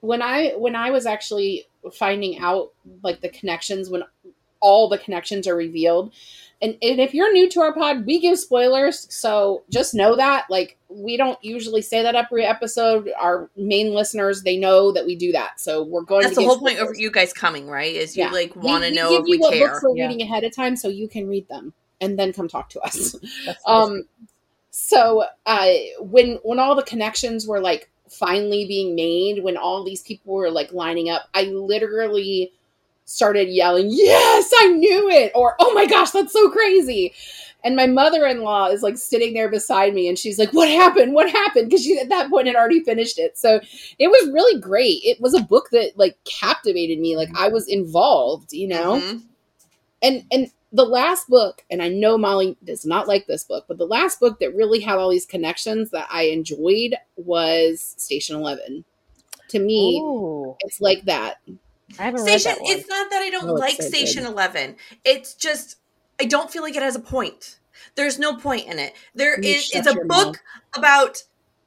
[0.00, 4.02] when I when I was actually finding out like the connections when
[4.60, 6.12] all the connections are revealed.
[6.62, 10.46] And, and if you're new to our pod, we give spoilers, so just know that.
[10.48, 13.10] Like, we don't usually say that every episode.
[13.20, 16.22] Our main listeners, they know that we do that, so we're going.
[16.22, 17.94] That's to the give whole point of you guys coming, right?
[17.94, 18.30] Is you Yeah.
[18.30, 19.68] like want to know if you we what care.
[19.68, 20.06] books we're Yeah.
[20.08, 23.14] reading ahead of time, so you can read them and then come talk to us.
[23.66, 24.04] Um
[24.70, 30.02] so uh when when all the connections were like finally being made when all these
[30.02, 32.52] people were like lining up i literally
[33.06, 35.32] started yelling yes i knew it!
[35.34, 37.14] or oh my gosh that's so crazy!
[37.64, 41.14] And my mother-in-law is like sitting there beside me and she's like what happened?
[41.14, 41.68] What happened?
[41.68, 43.36] Because she at that point had already finished it.
[43.36, 43.58] So
[43.98, 45.00] it was really great.
[45.02, 47.16] It was a book that like captivated me.
[47.16, 49.00] Like i was involved you know?
[49.00, 49.22] Mhm.
[50.02, 53.78] and and the last book and i know molly does not like this book but
[53.78, 58.84] the last book that really had all these connections that i enjoyed was station 11
[59.48, 61.36] to me Ooh, it's like that
[61.94, 62.76] Station read that one.
[62.76, 64.32] it's not that I don't Oh, like so Station good.
[64.32, 64.76] 11.
[65.04, 65.76] It's just
[66.20, 67.58] I don't feel like it has a point.
[67.94, 68.94] There's no point in it.
[69.14, 70.36] There You is it's a book mouth.
[70.76, 71.22] about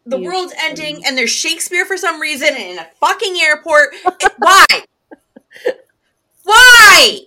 [0.06, 1.04] the You world ending mouth.
[1.08, 3.90] and there's Shakespeare for some reason in a fucking airport.
[4.38, 4.66] Why?
[6.44, 7.20] Why?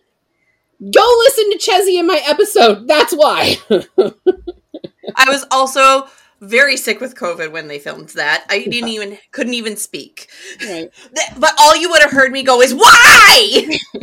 [0.91, 6.09] go listen to Chessie in my episode that's why I was also
[6.43, 8.45] very sick with COVID when they filmed that.
[8.51, 10.29] I didn't even couldn't even speak.
[10.63, 10.91] right
[11.39, 13.79] But all you would have heard me go is why?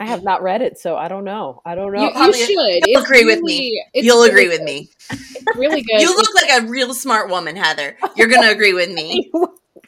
[0.00, 1.60] I have not read it, so I don't know.
[1.64, 2.00] I don't know.
[2.02, 3.84] You, you should You'll It's agree with me.
[3.94, 4.88] You'll really agree with me.
[5.10, 7.96] It's really good You look like a real smart woman, Heather.
[8.14, 9.28] You're gonna agree with me.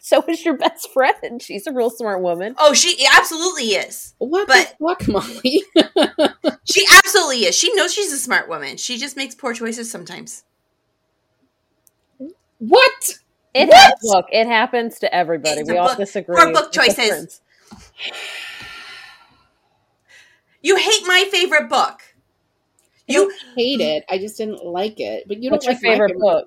[0.00, 1.40] so is your best friend.
[1.40, 2.56] She's a real smart woman.
[2.58, 4.14] Oh, she absolutely is.
[4.18, 5.62] what but- fuck molly
[6.64, 7.56] She absolutely is.
[7.56, 8.76] She knows she's a smart woman.
[8.78, 10.42] She just makes poor choices sometimes.
[12.60, 13.18] What
[13.52, 13.94] It What?
[14.04, 15.60] look, it happens to everybody.
[15.62, 16.52] It's we all book- disagree.
[16.52, 17.40] book choices.
[20.62, 22.00] You hate my favorite book.
[23.06, 26.06] You hate it i just didn't like it but you What's don't your like my
[26.06, 26.46] favorite book?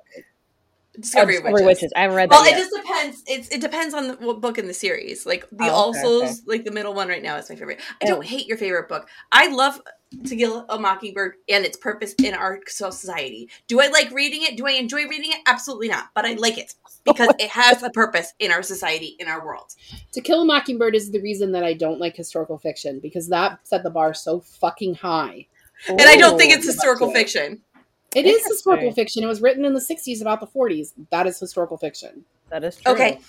[0.99, 1.65] Discovery, Oh, Discovery Witches.
[1.81, 1.93] Witches.
[1.95, 2.57] I haven't read that Well, it yet.
[2.59, 3.23] just depends.
[3.27, 5.25] It's it depends on the what book in the series.
[5.25, 6.39] Like the Oh, okay, All Souls, okay.
[6.45, 7.79] like the middle one right now is my favorite.
[8.01, 8.09] I Oh.
[8.09, 9.07] don't hate your favorite book.
[9.31, 9.81] I love
[10.27, 13.49] To Kill a Mockingbird and its purpose in our society.
[13.67, 14.55] Do I like reading it?
[14.55, 15.39] Do I enjoy reading it?
[15.47, 16.09] Absolutely not.
[16.13, 16.75] But I like it
[17.07, 19.71] oh, because it has a purpose in our society, in our world.
[20.11, 23.57] To Kill a Mockingbird is the reason that I don't like historical fiction because that
[23.63, 25.47] set the bar so fucking high.
[25.87, 27.61] And I don't think oh, it's historical fiction.
[28.15, 29.23] It is historical fiction.
[29.23, 30.93] It was written in the 60s about the 40s.
[31.09, 32.25] That is historical fiction.
[32.49, 32.93] that is true.
[32.93, 33.19] Okay.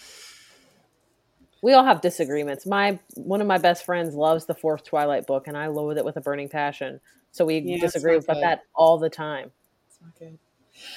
[1.63, 2.67] We all have disagreements.
[2.67, 6.05] My one of my best friends loves the fourth Twilight book, and I loathe it
[6.05, 7.01] with a burning passion.
[7.33, 8.43] So we Yeah, disagree about good.
[8.43, 9.51] that all the time.
[9.89, 10.39] It's not good.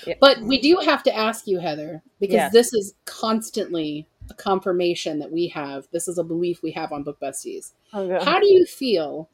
[0.05, 0.15] Yeah.
[0.19, 2.51] But we do have to ask you, Heather, because Yes.
[2.51, 5.87] this is constantly a confirmation that we have.
[5.91, 7.71] This is a belief we have on Book Besties.
[7.93, 8.25] Oh, okay.
[8.25, 9.29] How do you feel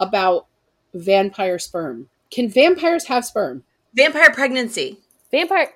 [0.00, 0.46] about
[0.92, 2.10] vampire sperm?
[2.30, 3.64] Can vampires have sperm?
[3.94, 4.98] Vampire pregnancy.
[5.30, 5.70] Vampire?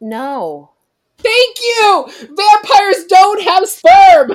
[0.00, 0.70] No.
[1.18, 2.06] Thank you!
[2.36, 4.32] Vampires don't have sperm!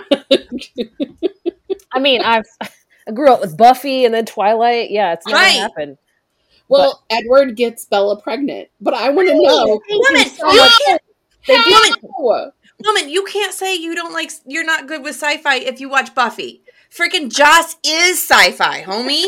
[1.92, 4.92] I mean, I've I grew up with Buffy and then Twilight.
[4.92, 5.52] Yeah, it's never Right.
[5.60, 5.98] happened.
[6.70, 9.82] well, Edward gets Bella pregnant, but I want to know.
[9.90, 11.02] Woman, So you much- can't,
[11.48, 11.94] They do.
[12.18, 12.52] How?
[12.86, 16.14] woman, you can't say you don't like you're not good with sci-fi if you watch
[16.14, 16.62] Buffy.
[16.94, 19.26] Freaking Joss is sci-fi, homie.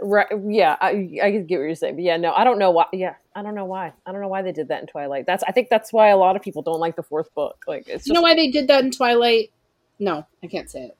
[0.00, 0.26] Right?
[0.46, 0.88] Yeah, I,
[1.22, 1.96] I get what you're saying.
[1.96, 2.86] But yeah, no, I don't know why.
[2.92, 3.92] Yeah, I don't know why.
[4.06, 5.26] I don't know why they did that in Twilight.
[5.26, 7.64] That's I think that's why a lot of people don't like the fourth book.
[7.66, 9.50] Like it's You know why they did that in Twilight?
[9.98, 10.96] No, I can't say it.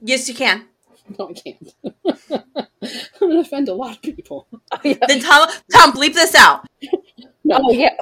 [0.00, 0.66] Yes, you can.
[1.18, 1.74] No, I can't.
[2.74, 4.48] I'm going to offend a lot of people.
[4.72, 4.94] oh, yeah.
[5.06, 6.66] Then Tom, Tom, bleep this out.
[7.44, 7.94] No, Oh, yeah.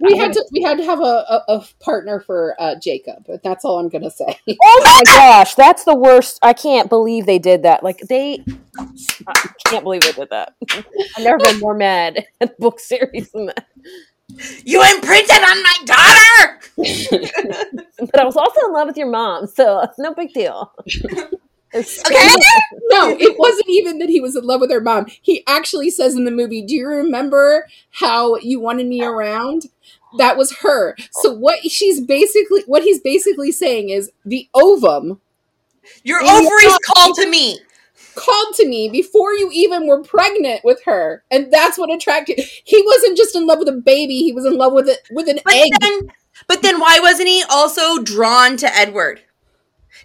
[0.00, 3.42] We had to we had to have a, a, a partner for uh, Jacob, but
[3.42, 4.38] that's all I'm going to say.
[4.66, 6.38] Oh my gosh, that's the worst.
[6.42, 7.82] I can't believe they did that.
[7.82, 8.44] Like they,
[9.26, 10.54] I can't believe they did that.
[10.70, 13.66] I've never been more mad at the book series than that.
[14.64, 16.60] You imprinted on my daughter.
[18.10, 20.72] But I was also in love with your mom, so it's no big deal.
[21.74, 22.34] Okay?
[22.90, 25.06] no, it wasn't even that he was in love with her mom.
[25.22, 29.66] He actually says in the movie, "Do you remember how you wanted me around?"
[30.18, 30.96] That was her.
[31.10, 35.20] So what she's basically what he's basically saying is the ovum
[36.04, 36.78] Your In your ovaries body.
[36.86, 37.58] called to me.
[38.14, 42.40] called to me before you even were pregnant with her, and that's what attracted.
[42.64, 45.28] He wasn't just in love with a baby; he was in love with it with
[45.28, 45.70] an But egg.
[45.80, 46.00] then,
[46.48, 49.20] but then, why wasn't he also drawn to Edward?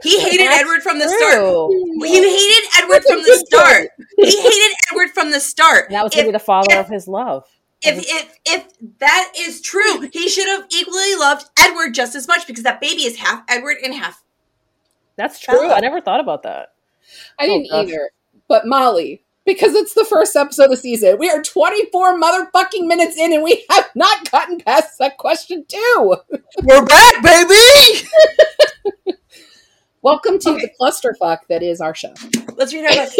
[0.02, 1.34] He hated That's Edward from the start.
[1.34, 2.06] True.
[2.06, 3.90] He hated Edward from the start.
[4.18, 5.86] He hated Edward from the start.
[5.88, 7.46] And that was going to be the father if- of his love.
[7.84, 8.66] if if if
[9.00, 13.04] that is true, he should have equally loved Edward just as much because that baby
[13.06, 14.24] is half Edward and half.
[15.16, 15.60] That's true.
[15.60, 15.76] Bella.
[15.76, 16.74] I never thought about that.
[17.40, 17.90] I oh, didn't Oh, gosh.
[17.92, 18.10] either.
[18.48, 23.18] But Molly, because it's the first episode of the season, we are 24 motherfucking minutes
[23.18, 26.16] in and we have not gotten past that question two.
[26.64, 28.08] We're back, baby.
[30.10, 30.62] Welcome to Okay.
[30.62, 32.12] the clusterfuck that is our show.
[32.56, 33.13] Let's read our book.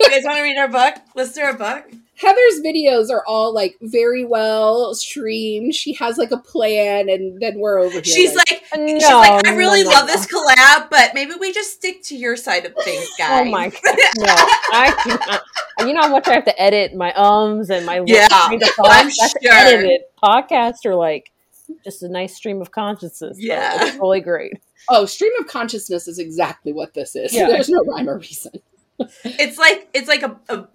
[0.00, 0.94] you guys want to read our book?
[1.16, 1.84] Let's do our book.
[2.14, 5.74] Heather's videos are all like very well streamed.
[5.74, 8.04] She has like a plan, and then we're over here.
[8.04, 10.12] She's like, No, she's like, I really no, love no.
[10.12, 13.46] this collab, but maybe we just stick to your side of things, oh guys.
[13.48, 13.96] Oh my god!
[14.18, 15.42] No, I do not.
[15.88, 18.66] You know how much I have to edit my ums and my Yeah, trying to
[18.66, 18.88] thoughts?
[18.90, 19.52] I'm That's sure.
[19.52, 20.02] edited.
[20.22, 21.32] Podcasts are like
[21.84, 23.36] just a nice stream of consciousness.
[23.40, 23.84] Yeah.
[23.86, 24.54] it's really great.
[24.88, 27.34] oh, stream of consciousness is exactly what this is.
[27.34, 27.48] Yeah.
[27.48, 28.52] There's no rhyme or reason.
[29.24, 30.66] It's like it's like a, a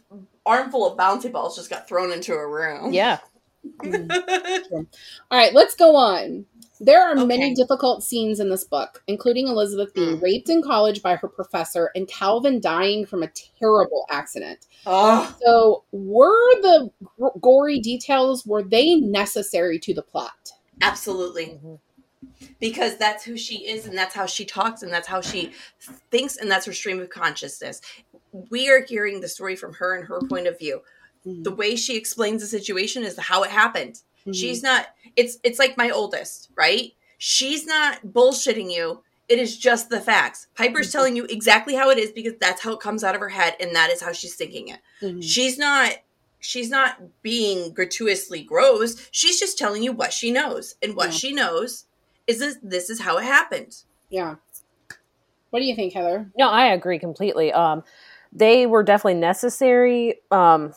[0.45, 2.93] armful of bouncy balls just got thrown into a room.
[2.93, 3.17] Yeah,
[3.85, 4.85] All
[5.31, 6.45] right, let's go on.
[6.79, 10.21] There are many difficult scenes in this book, including Elizabeth being Mm.
[10.21, 14.67] raped in college by her professor and Calvin dying from a terrible accident.
[14.85, 20.51] oh, So, were the g- gory details were they necessary to the plot?
[20.87, 21.59] Absolutely.
[21.63, 21.79] Mhm.
[22.59, 25.51] Because that's who she is, and that's how she talks, and that's how she
[26.11, 27.81] thinks, and that's her stream of consciousness.
[28.49, 30.81] We are hearing the story from her and her point of view.
[31.25, 34.01] The way she explains the situation is how it happened.
[34.27, 34.35] Mhm.
[34.35, 36.93] She's not it's it's like my oldest, right?
[37.17, 39.03] She's not bullshitting you.
[39.29, 40.47] It is just the facts.
[40.55, 40.91] Piper's Mhm.
[40.91, 43.55] telling you exactly how it is because that's how it comes out of her head
[43.59, 44.79] and that is how she's thinking it.
[45.23, 45.93] She's not
[46.43, 49.07] she's not being gratuitously gross.
[49.11, 50.75] She's just telling you what she knows.
[50.83, 51.11] And what Yeah.
[51.17, 51.85] she knows
[52.27, 53.77] is this this is how it happened.
[54.09, 54.35] yeah.
[55.49, 56.31] What do you think, Heather?
[56.37, 57.53] no, I agree completely.
[57.53, 57.83] Um,
[58.31, 60.19] they were definitely necessary.
[60.31, 60.73] Um,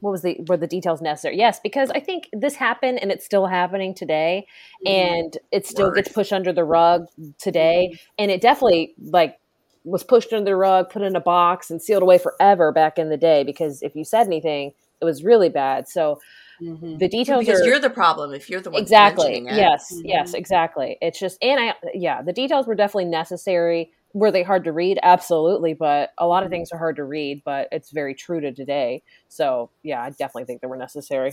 [0.00, 1.36] what was the were the details necessary?
[1.36, 4.46] Yes, because I think this happened and it's still happening today,
[4.86, 5.96] and it still Word.
[5.96, 9.38] gets pushed under the rug today, and it definitely like
[9.84, 13.08] was pushed under the rug, put in a box, and sealed away forever back in
[13.10, 13.44] the day.
[13.44, 15.88] Because if you said anything, it was really bad.
[15.88, 16.18] So
[16.60, 16.98] Mhm.
[16.98, 20.02] the details because are you're the problem if you're the one exactly yes Mhm.
[20.04, 24.64] yes exactly it's just and i yeah the details were definitely necessary were they hard
[24.64, 28.14] to read absolutely but a lot of things are hard to read but it's very
[28.14, 31.32] true to today so yeah i definitely think they were necessary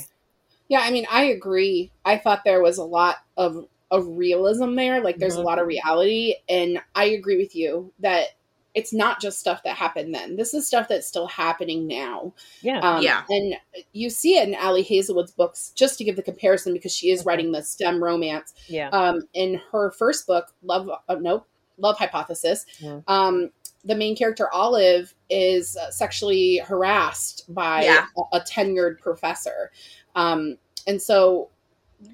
[0.69, 1.91] Yeah, I mean, I agree.
[2.05, 5.03] I thought there was a lot of of realism there.
[5.03, 5.43] Like, there's Mhm.
[5.43, 8.29] a lot of reality, and I agree with you that
[8.75, 10.35] it's not just stuff that happened then.
[10.35, 12.33] This is stuff that's still happening now.
[12.61, 13.23] yeah Um, Yeah.
[13.29, 13.55] and
[13.91, 15.71] you see it in Ali Hazelwood's books.
[15.75, 17.27] Just to give the comparison, because she is Okay.
[17.27, 18.53] writing the STEM romance.
[18.67, 21.45] yeah Um, in her first book, Love, uh, nope,
[21.77, 22.65] Love Hypothesis.
[22.79, 23.01] Yeah.
[23.07, 23.51] Um,
[23.85, 28.05] the main character Olive is uh, sexually harassed by Yeah.
[28.33, 29.71] a, a tenured professor,
[30.15, 30.57] um,
[30.87, 31.49] and so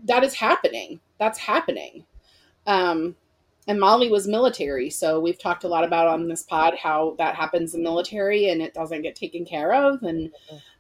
[0.06, 1.00] that is happening.
[1.19, 2.06] That's happening.
[2.67, 3.15] Um,
[3.70, 7.36] and Molly was military, so we've talked a lot about on this pod how that
[7.36, 10.32] happens in military and it doesn't get taken care of, and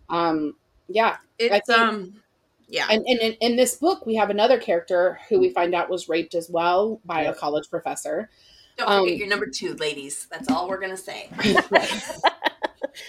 [0.09, 0.55] um,
[0.89, 2.21] yeah, It's think- um
[2.67, 2.87] yeah.
[2.91, 6.07] and, and in, in this book, we have another character who we find out was
[6.09, 8.29] raped as well by a college professor.
[8.77, 10.27] Don't forget um, your number two, ladies.
[10.31, 11.29] That's all we're gonna say.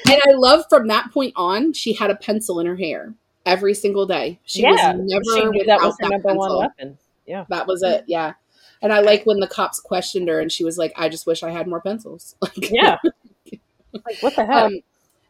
[0.08, 3.14] And I love from that point on, she had a pencil in her hair
[3.46, 4.38] every single day.
[4.44, 6.58] She Yeah, was never she knew without that was her number one pencil.
[6.60, 8.04] weapon yeah That was it.
[8.06, 8.34] Yeah.
[8.82, 11.42] And I like when the cops questioned her and she was like, I just wish
[11.42, 12.34] I had more pencils.
[12.42, 12.96] Like, yeah
[13.92, 14.66] like what the hell?
[14.66, 14.80] Um,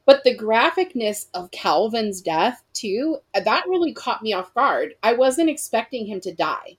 [0.07, 4.95] but the graphicness of Calvin's death, too, that really caught me off guard.
[5.03, 6.77] I wasn't expecting him to die.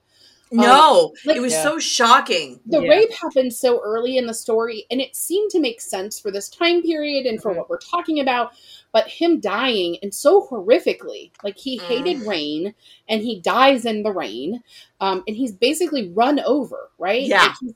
[0.50, 1.62] No, like- it was Yeah.
[1.62, 2.60] so shocking.
[2.66, 2.88] the Yeah.
[2.90, 6.48] rape happened so early in the story and it seemed to make sense for this
[6.50, 7.56] time period and for Mhm.
[7.58, 8.52] what we're talking about
[8.92, 11.82] but him dying and so horrifically like he Mm.
[11.82, 12.74] hated rain
[13.08, 14.62] and he dies in the rain
[15.00, 17.42] um, and he's basically run over right Yeah.
[17.46, 17.74] Like, he's,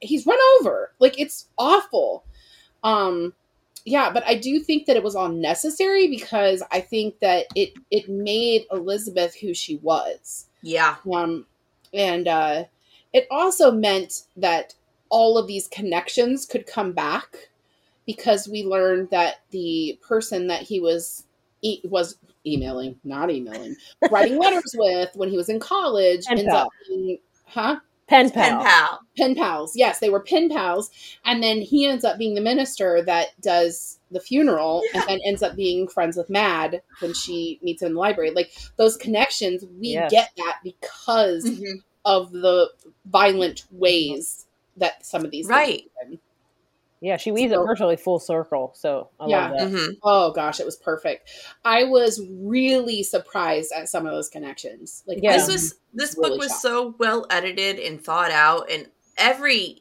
[0.00, 2.24] he's run over like it's awful
[2.82, 3.32] um
[3.86, 7.72] yeah but i do think that it was all necessary because i think that it
[7.90, 10.96] it made elizabeth who she was Yeah.
[11.12, 11.46] um,
[11.92, 12.64] and uh,
[13.12, 14.74] it also meant that
[15.10, 17.50] all of these connections could come back
[18.06, 21.24] because we learned that the person that he was
[21.62, 23.76] e- was emailing, not emailing,
[24.10, 26.62] writing letters with when he was in college Pen ends pal.
[26.62, 27.76] up being, huh?
[28.06, 28.62] Pen Pen pal.
[28.62, 29.00] pal.
[29.16, 29.74] Pen pals.
[29.74, 30.90] Yes, they were pen pals.
[31.24, 35.00] And then he ends up being the minister that does the funeral Yeah.
[35.00, 38.30] and then ends up being friends with Mad when she meets him in the library.
[38.32, 40.10] Like those connections, we Yes.
[40.10, 41.82] get that because Mhm.
[42.04, 42.68] of the
[43.06, 44.44] violent ways
[44.76, 45.90] that some of these things Right.
[47.04, 47.08] Happen.
[47.08, 48.72] Yeah, she weaves So- it virtually full circle.
[48.76, 49.50] So I Yeah.
[49.50, 49.78] love that.
[49.80, 49.96] Mhm.
[50.02, 51.30] Oh gosh, it was perfect.
[51.64, 55.02] I was really surprised at some of those connections.
[55.06, 55.36] Like Yeah.
[55.36, 56.62] This was this really book was shocked.
[56.62, 59.80] so well edited and thought out, and every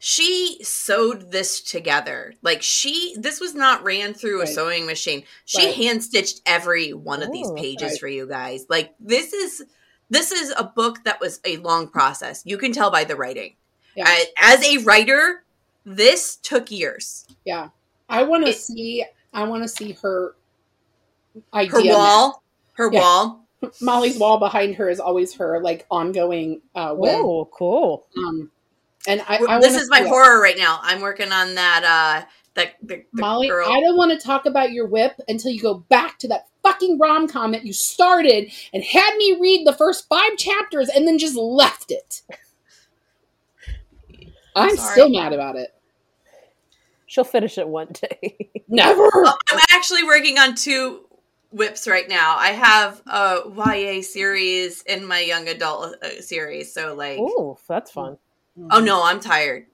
[0.00, 2.32] she sewed this together.
[2.40, 4.48] Like she, this was not ran through Right.
[4.48, 5.24] a sewing machine.
[5.44, 5.74] She Right.
[5.74, 7.98] hand stitched every one of these pages right.
[8.00, 8.64] for you guys.
[8.68, 9.64] Like this is
[10.10, 12.42] this is a book that was a long process.
[12.46, 13.56] You can tell by the writing.
[13.96, 14.04] Yeah.
[14.06, 15.44] I- As a writer,
[15.96, 17.26] this took years.
[17.44, 17.68] yeah.
[18.10, 19.04] I want to see.
[19.34, 20.34] I want to see her
[21.52, 21.92] Her idea.
[21.94, 22.42] wall,
[22.74, 23.00] her Yeah.
[23.00, 23.44] wall.
[23.82, 27.20] Molly's wall behind her is always her like ongoing uh, web.
[27.22, 28.06] Oh, cool.
[28.16, 28.50] Um,
[29.06, 30.08] and I, I this is my see it.
[30.08, 30.78] horror right now.
[30.82, 31.84] I'm working on that.
[32.24, 33.68] uh That the, the Molly, girl.
[33.68, 36.98] I don't want to talk about your whip until you go back to that fucking
[36.98, 41.18] rom com that you started and had me read the first five chapters and then
[41.18, 42.22] just left it.
[44.56, 44.92] I'm sorry.
[44.92, 45.74] still mad about it.
[47.18, 48.48] She'll finish it one day.
[48.68, 49.10] Never.
[49.12, 51.00] Oh, I'm actually working on two
[51.50, 52.36] whips right now.
[52.38, 56.72] I have a YA series and my young adult uh, series.
[56.72, 58.18] So like, Ooh, that's fun.
[58.70, 59.66] oh no, I'm tired.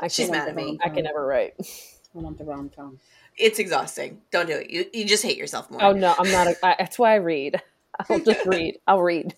[0.00, 0.78] I She's mad at me.
[0.82, 1.56] I can never write.
[1.60, 2.98] I want the rom com.
[3.36, 4.22] It's exhausting.
[4.30, 4.70] Don't do it.
[4.70, 5.84] You you just hate yourself more.
[5.84, 6.46] Oh no, I'm not.
[6.46, 7.60] A, I, that's why I read.
[8.08, 8.78] I'll just read.
[8.86, 9.34] I'll read.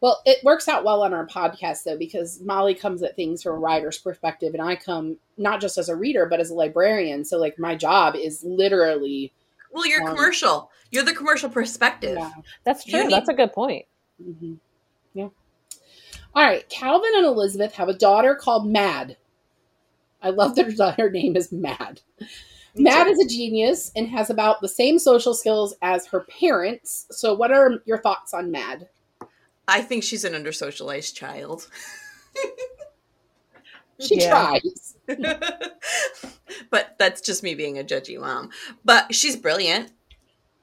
[0.00, 3.52] Well, it works out well on our podcast though because Molly comes at things from
[3.56, 7.24] a writer's perspective, and I come not just as a reader but as a librarian.
[7.24, 9.32] So, like, my job is literally
[9.72, 10.70] Well, you're Um, commercial.
[10.90, 12.16] You're the commercial perspective.
[12.18, 12.32] yeah.
[12.64, 13.02] That's true.
[13.04, 13.86] need- That's a good point.
[14.20, 14.54] hmm
[15.14, 15.28] Yeah.
[16.34, 16.68] All right.
[16.68, 19.16] Calvin and Elizabeth have a daughter called Mad.
[20.22, 22.00] I love that her daughter name is Mad.
[22.74, 27.06] Mad is a genius and has about the same social skills as her parents.
[27.10, 28.88] So, what are your thoughts on Mad?
[29.70, 31.68] I think she's an under socialized child.
[34.00, 34.96] She tries.
[36.70, 38.50] but that's just me being a judgy mom.
[38.84, 39.92] But she's brilliant.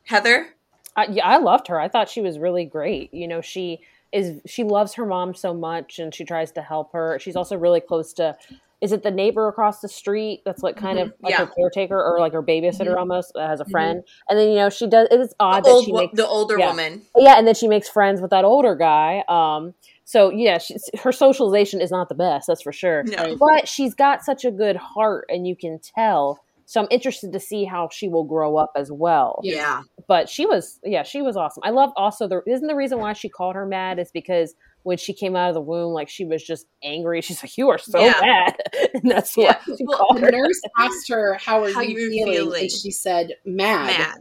[0.05, 0.55] Heather,
[0.95, 1.79] I, yeah, I loved her.
[1.79, 3.13] I thought she was really great.
[3.13, 6.93] You know, she is she loves her mom so much, and she tries to help
[6.93, 7.19] her.
[7.19, 8.35] She's also really close to.
[8.79, 11.37] Is it the neighbor across the street that's like kind of Mhm, like yeah.
[11.45, 12.99] her caretaker or like her babysitter Mhm.
[12.99, 13.71] almost that has a Mhm.
[13.71, 14.03] friend?
[14.29, 15.07] And then you know she does.
[15.09, 16.67] It's odd the, that old, she makes the older yeah.
[16.69, 17.01] woman.
[17.15, 19.23] yeah, and then she makes friends with that older guy.
[19.27, 19.73] Um,
[20.05, 23.03] so yeah, she's, her socialization is not the best, that's for sure.
[23.03, 23.35] No.
[23.37, 26.39] But she's got such a good heart, and you can tell.
[26.69, 29.55] So I'm interested to see how she will grow up as well Yeah.
[29.55, 29.81] Yeah.
[30.05, 33.13] but she was yeah she was awesome i love also the isn't the reason why
[33.13, 36.23] she called her mad is because when she came out of the womb like she
[36.25, 38.13] was just angry she's like you are so Yeah.
[38.21, 38.55] mad
[38.93, 39.57] and that's Yeah.
[39.67, 42.33] what she Well, called The her nurse asked her, How are How you you feeling?
[42.33, 42.61] feeling?
[42.63, 43.97] And she said, Mad.
[43.99, 44.17] Mad.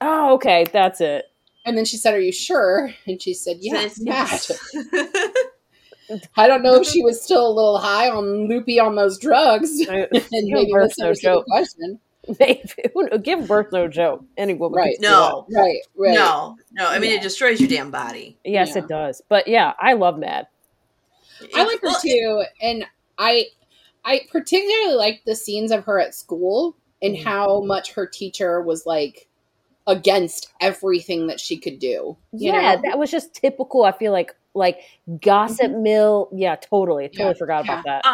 [0.00, 1.24] oh okay that's it
[1.64, 2.92] And then she said, Are you sure?
[3.06, 4.28] And she said, Yeah, Says mad.
[4.30, 4.50] yes.
[6.36, 9.70] I don't know if she was still a little high on loopy on those drugs.
[9.88, 12.00] and maybe birth no misunderstood the joke question.
[12.40, 12.70] Maybe.
[13.22, 14.94] Give birth no joke any woman Right.
[14.94, 15.46] can do No.
[15.54, 16.14] Right, right.
[16.14, 16.86] No, no.
[16.88, 17.16] I mean, Yeah.
[17.16, 18.38] it destroys your damn body.
[18.44, 18.78] yes Yeah.
[18.82, 20.46] it does but yeah i love mad
[21.54, 22.86] I like her too, and
[23.18, 23.46] I
[24.04, 27.24] I particularly like the scenes of her at school and Mhm.
[27.24, 29.26] how much her teacher was like
[29.88, 32.16] against everything that she could do.
[32.32, 32.82] You yeah know?
[32.84, 34.78] that was just typical i feel like like
[35.20, 37.28] gossip mill yeah totally totally Mm-hmm.
[37.28, 38.04] Yeah, forgot about that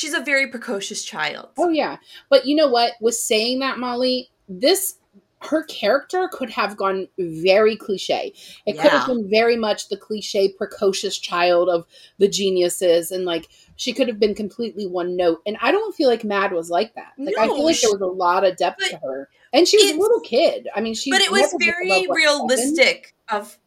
[0.00, 1.50] She's a very precocious child.
[1.58, 1.98] Oh yeah.
[2.30, 2.94] But you know what?
[3.02, 4.96] With saying that, Molly, this
[5.42, 8.32] her character could have gone very cliche.
[8.64, 11.84] It could have been very much the cliche precocious child of
[12.16, 15.42] the geniuses and like she could have been completely one note.
[15.46, 17.12] And I don't feel like Mad was like that.
[17.18, 19.28] Like I feel like she- there was a lot of depth to her.
[19.52, 20.66] And she was a little kid.
[20.74, 22.46] I mean she but it was very above, what, seven?
[22.48, 23.58] realistic of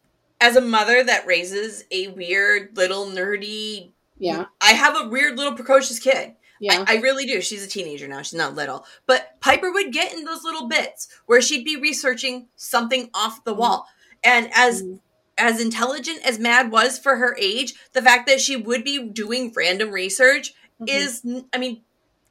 [0.42, 3.93] as a mother that raises a weird little nerdy
[4.24, 4.46] Yeah.
[4.62, 6.34] I have a weird little precocious kid.
[6.60, 6.86] Yeah.
[6.88, 7.42] I, I really do.
[7.42, 8.22] She's a teenager now.
[8.22, 8.86] She's not little.
[9.06, 13.54] But Piper would get in those little bits where she'd be researching something off the
[13.54, 13.86] wall.
[14.24, 15.00] And as Mhm.
[15.38, 19.52] as intelligent as Mad was for her age, the fact that she would be doing
[19.56, 20.90] random research Mhm.
[20.90, 21.22] is
[21.52, 21.82] I mean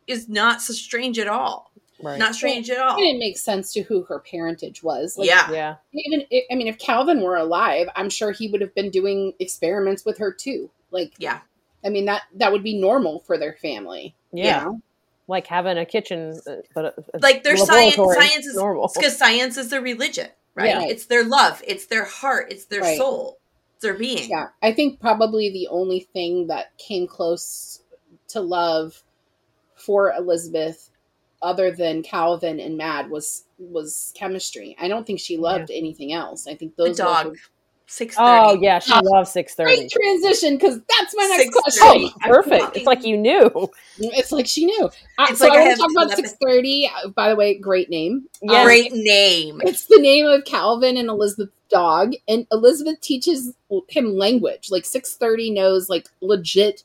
[0.07, 1.71] is not so strange at all.
[2.03, 2.97] right Not strange at all.
[2.97, 5.17] and it makes sense to who her parentage was.
[5.17, 5.51] Like, yeah.
[5.53, 9.35] yeah even i mean if calvin were alive i'm sure he would have been doing
[9.39, 11.41] experiments with her too like Yeah.
[11.85, 14.15] I mean that that would be normal for their family.
[14.33, 14.73] Yeah.
[15.29, 18.91] Like having a kitchen, uh, but a- a like their science science is normal.
[18.95, 20.83] because science is their religion right Yeah.
[20.87, 22.99] it's their love it's their heart it's their Right.
[22.99, 23.39] soul
[23.75, 27.81] it's their being Yeah, I think probably the only thing that came close
[28.29, 29.03] to love
[29.77, 30.91] for Elizabeth,
[31.41, 34.77] other than Calvin and Mad, was was chemistry.
[34.79, 36.47] I don't think she loved anything else.
[36.47, 37.37] I think the dog were
[37.93, 38.65] six Oh thirty.
[38.65, 39.77] yeah, she Oh, loves six thirty.
[39.77, 41.83] great transition because that's my next question.
[41.85, 42.77] Oh, perfect.
[42.77, 43.51] It's like you knew.
[43.99, 44.87] It's like she knew.
[45.19, 46.91] Uh, It's so like I I want to talk about six thirty.
[47.15, 48.27] By the way, great name.
[48.41, 48.61] Yeah.
[48.61, 53.55] Um, great name It's the name of Calvin and Elizabeth's dog, and Elizabeth teaches
[53.89, 54.71] him language.
[54.71, 56.85] Like six thirty knows like legit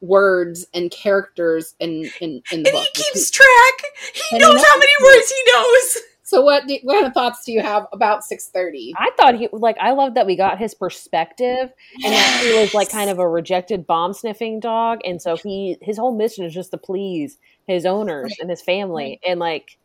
[0.00, 2.86] words and characters in in, in the and book.
[2.94, 3.82] he keeps track
[4.14, 5.96] he And knows how many words he knows
[6.28, 8.92] So what do, what kind of thoughts do you have about six thirty?
[8.98, 11.72] I thought he like I loved that we got his perspective
[12.04, 15.78] and that he was like kind of a rejected bomb sniffing dog and so he
[15.80, 19.78] his whole mission is just to please his owners and his family and like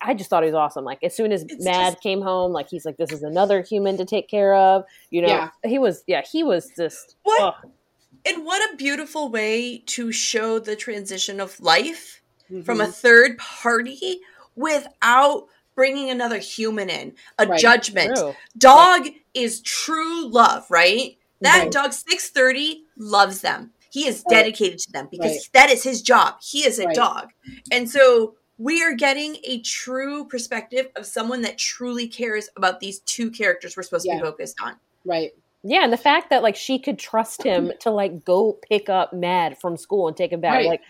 [0.00, 0.84] I just thought he was awesome.
[0.84, 3.62] Like as soon as It's Mad just- came home, like he's like, "This is another
[3.62, 5.50] human to take care of." You know, Yeah.
[5.64, 7.42] he was, yeah, he was just What?
[7.64, 7.70] ugh.
[8.24, 12.22] and what a beautiful way to show the transition of life
[12.64, 12.92] from a Mm-hmm.
[12.92, 14.20] third party
[14.54, 15.46] without
[15.78, 17.60] bringing another human in a Right.
[17.60, 18.34] judgment true.
[18.56, 21.70] dog is true love right that Right.
[21.70, 25.48] dog 630 loves them he is dedicated to them because Right.
[25.52, 26.96] that is his job he is a Right.
[26.96, 27.28] dog
[27.70, 32.98] and so we are getting a true perspective of someone that truly cares about these
[33.00, 34.74] two characters we're supposed to be focused on
[35.04, 35.32] right.
[35.64, 39.12] Yeah, and the fact that like she could trust him to like go pick up
[39.12, 40.54] Mad from school and take him back.
[40.54, 40.66] Right.
[40.68, 40.82] Like,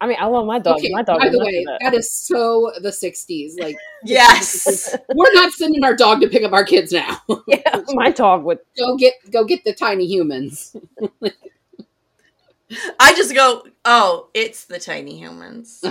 [0.00, 0.78] I mean, I love my dog.
[0.78, 0.90] Okay.
[0.90, 1.20] my dog.
[1.20, 1.78] By the way, that.
[1.82, 3.58] that is so the '60s.
[3.58, 7.20] Like yes we're not sending our dog to pick up our kids now.
[7.46, 8.58] yeah, my dog would.
[8.78, 10.76] go get go get the tiny humans.
[12.98, 15.84] i just go oh it's the tiny humans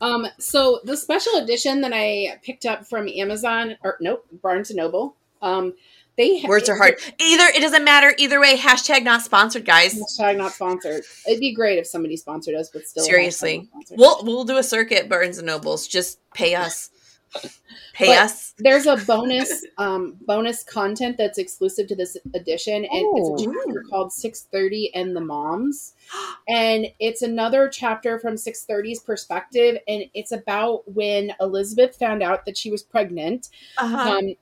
[0.00, 4.76] Um, so the special edition that I picked up from Amazon or nope, Barnes and
[4.76, 5.16] Noble.
[5.40, 5.74] Um,
[6.16, 9.94] they ha- words are hard either it doesn't matter either way hashtag not sponsored guys
[9.94, 11.02] Hashtag not sponsored.
[11.26, 13.68] It'd be great if somebody sponsored us, but still Seriously.
[13.90, 15.86] We'll we'll do a circuit Barnes and Nobles.
[15.86, 16.90] Just pay us.
[17.92, 18.54] Pay But- us.
[18.58, 23.54] There's a bonus um, bonus content that's exclusive to this edition, and it's a Ooh.
[23.54, 25.94] chapter called 630 and the Moms.
[26.48, 32.56] And it's another chapter from 630's perspective, and it's about when Elizabeth found out that
[32.56, 33.48] she was pregnant.
[33.78, 34.18] Uh-huh.
[34.18, 34.34] Um,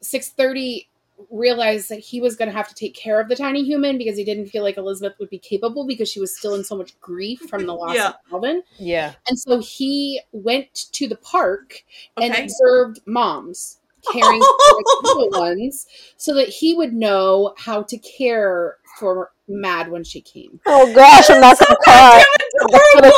[0.00, 0.88] 630
[1.30, 4.16] realized that he was going to have to take care of the tiny human because
[4.16, 6.98] he didn't feel like Elizabeth would be capable because she was still in so much
[7.00, 8.08] grief from the loss Yeah.
[8.10, 8.62] of Calvin.
[8.78, 11.82] Yeah, And so he went to the park
[12.20, 13.78] and observed moms
[14.12, 19.90] caring for the little ones so that he would know how to care for Mad
[19.90, 20.60] when she came.
[20.66, 22.24] Oh gosh, I'm not gonna cry.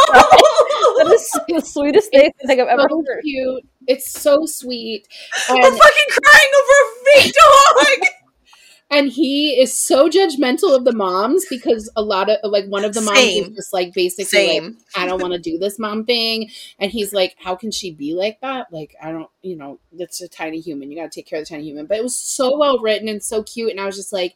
[1.01, 3.23] That is the sweetest thing I think I've ever So heard.
[3.23, 3.65] cute.
[3.91, 5.09] It's so sweet.
[5.49, 8.09] I'm And, fucking crying over a fake dog.
[8.91, 12.93] and he is so judgmental of the moms because a lot of like one of
[12.95, 13.45] the moms Same.
[13.45, 16.51] is just like basically like, I don't want to do this mom thing.
[16.79, 18.73] And he's like, How can she be like that?
[18.73, 20.91] Like, I don't, you know, that's a tiny human.
[20.91, 21.87] You got to take care of the tiny human.
[21.87, 23.71] But it was so well written and so cute.
[23.71, 24.35] And I was just like,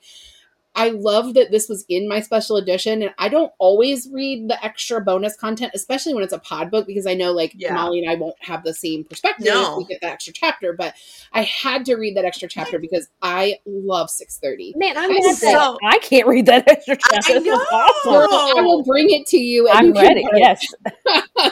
[0.77, 3.03] I love that this was in my special edition.
[3.03, 6.87] And I don't always read the extra bonus content, especially when it's a pod book,
[6.87, 7.75] because I know like Yeah.
[7.75, 9.73] Molly and I won't have the same perspective No.
[9.73, 10.73] if we get that extra chapter.
[10.73, 10.95] But
[11.33, 14.75] I had to read that extra chapter because I love 630.
[14.77, 17.35] Man, I'm I mad so- I can't read that extra chapter.
[17.35, 17.55] This is know.
[17.55, 18.59] awesome.
[18.59, 19.69] I will bring it to you.
[19.69, 20.25] And I'm you ready.
[20.25, 20.39] learn.
[20.39, 20.67] Yes.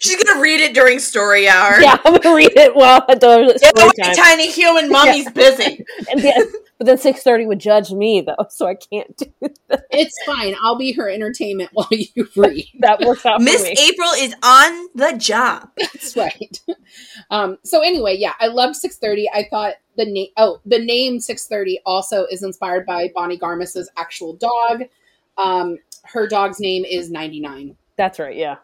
[0.00, 1.80] She's gonna read it during story hour.
[1.80, 4.14] Yeah, I'm gonna read it while at the story but time.
[4.14, 5.84] tiny human mommy's busy.
[6.16, 6.46] Yes,
[6.82, 9.26] but then six thirty would judge me though, so I can't do
[9.68, 9.84] that.
[9.92, 10.56] It's fine.
[10.64, 12.66] I'll be her entertainment while you read.
[12.80, 12.98] that.
[13.02, 13.70] Works out Miss for me.
[13.70, 15.70] Miss April is on the job.
[15.78, 16.60] That's right.
[17.30, 19.30] Um, so anyway, yeah, I loved 630.
[19.32, 24.34] I thought the name oh, the name 630 also is inspired by Bonnie Garmus's actual
[24.34, 24.82] dog.
[25.38, 27.76] Um, her dog's name is 99.
[27.96, 28.36] That's right.
[28.36, 28.56] Yeah,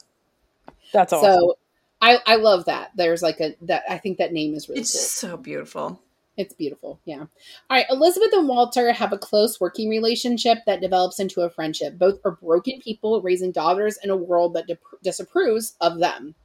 [0.93, 1.35] that's awesome.
[1.41, 1.59] So
[2.01, 2.91] I I love that.
[2.97, 5.31] There's like a that I think that name is really It's cool.
[5.31, 6.01] so beautiful.
[6.39, 7.01] It's beautiful.
[7.05, 7.18] Yeah.
[7.20, 7.26] All
[7.68, 7.84] right.
[7.91, 11.99] Elizabeth and Walter have a close working relationship that develops into a friendship.
[11.99, 16.36] Both are broken people raising daughters in a world that dip- disapproves of them.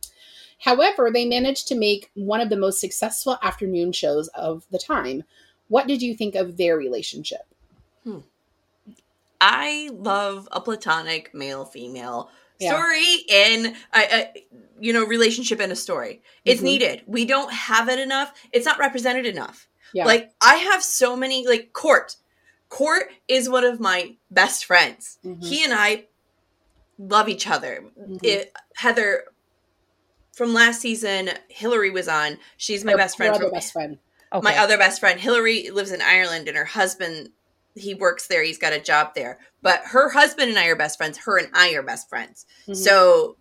[0.60, 5.24] However, they managed to make one of the most successful afternoon shows of the time.
[5.68, 7.41] What did you think of their relationship?
[9.41, 12.30] I love a platonic male female
[12.60, 12.72] Yeah.
[12.72, 14.46] story in a, a
[14.80, 16.22] you know relationship in a story.
[16.46, 16.66] It's Mhm.
[16.66, 17.02] needed.
[17.08, 18.34] We don't have it enough.
[18.54, 19.68] It's not represented enough.
[19.94, 20.06] Yeah.
[20.06, 22.16] Like I have so many like court.
[22.70, 25.20] Court is one of my best friends.
[25.24, 25.44] Mhm.
[25.46, 26.06] He and I
[26.98, 27.84] love each other.
[28.00, 28.20] Mhm.
[28.24, 29.26] It, Heather
[30.34, 32.39] from last season, Hillary was on.
[32.58, 34.00] She's my best friend from best friend.
[34.32, 34.41] Okay.
[34.44, 37.30] my other best friend hillary lives in ireland and her husband
[37.76, 40.98] he works there he's got a job there but her husband and i are best
[40.98, 42.76] friends her and i are best friends Mhm.
[42.76, 43.38] so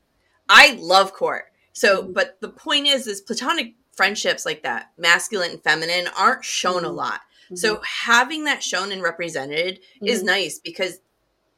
[0.51, 2.13] i love court so Mhm.
[2.13, 6.89] but the point is is platonic friendships like that masculine and feminine aren't shown a
[6.91, 6.97] Mhm.
[6.97, 7.21] lot
[7.55, 10.27] so having that shown and represented is Mhm.
[10.27, 11.01] nice because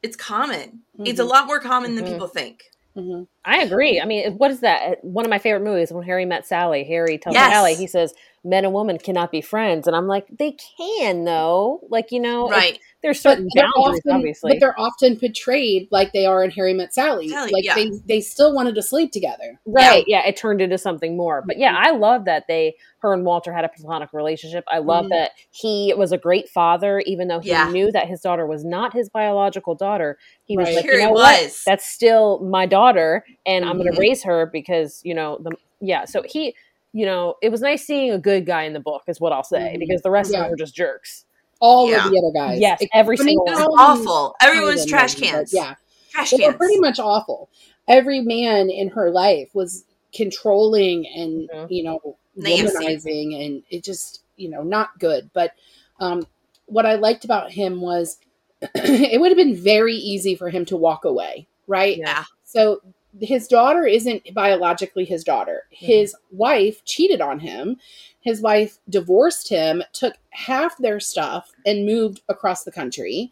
[0.03, 1.29] it's common it's a Mhm.
[1.29, 2.11] lot more common than Mhm.
[2.11, 2.63] people think
[2.97, 3.27] Mhm.
[3.43, 3.99] I agree.
[3.99, 5.03] I mean, what is that?
[5.03, 6.85] One of my favorite movies when Harry met Sally.
[6.85, 7.51] Harry tells Yes.
[7.51, 8.13] Sally, he says,
[8.45, 11.81] "Men and women cannot be friends," and I'm like, they can though.
[11.89, 14.51] Like you know, right there's But certain they're, boundaries, often, obviously.
[14.53, 17.29] but they're often portrayed like they are in Harry Met Sally.
[17.29, 17.75] Sally, like yeah.
[17.75, 19.59] they, they still wanted to sleep together.
[19.65, 20.03] Right.
[20.07, 20.25] Yeah.
[20.25, 21.43] it turned into something more.
[21.45, 24.63] But yeah, I love that they, her and Walter had a platonic relationship.
[24.67, 25.09] I love Mhm.
[25.09, 27.69] that he was a great father, even though he Yeah.
[27.69, 30.17] knew that his daughter was not his biological daughter.
[30.45, 30.75] He was Right.
[30.77, 31.55] like, Here you he know what?
[31.67, 36.05] That's still my daughter, and I'm going to raise her because, you know, the, yeah.
[36.05, 36.55] So he,
[36.93, 39.43] you know, it was nice seeing a good guy in the book, is what I'll
[39.43, 39.79] say, Mhm.
[39.79, 41.25] because the rest of them were just jerks.
[41.61, 42.05] All Yeah.
[42.05, 42.59] of the other guys.
[42.59, 43.55] Yes, Ex- every I mean, single one.
[43.55, 45.75] all of them awful everyone's trash maybe, but cans Yeah.
[46.11, 47.49] trash They were cans pretty much awful.
[47.87, 51.67] Every man in her life was controlling and Mhm.
[51.71, 52.63] you know Nasty.
[52.63, 55.29] womanizing, and it just you know not good.
[55.33, 55.51] But
[55.99, 56.27] um,
[56.65, 58.17] what I liked about him was
[58.75, 61.97] it would have been very easy for him to walk away, right?
[61.97, 62.81] yeah So
[63.21, 65.63] his daughter isn't biologically his daughter.
[65.73, 65.85] Mm-hmm.
[65.85, 67.77] His wife cheated on him.
[68.21, 73.31] His wife divorced him, took half their stuff, and moved across the country.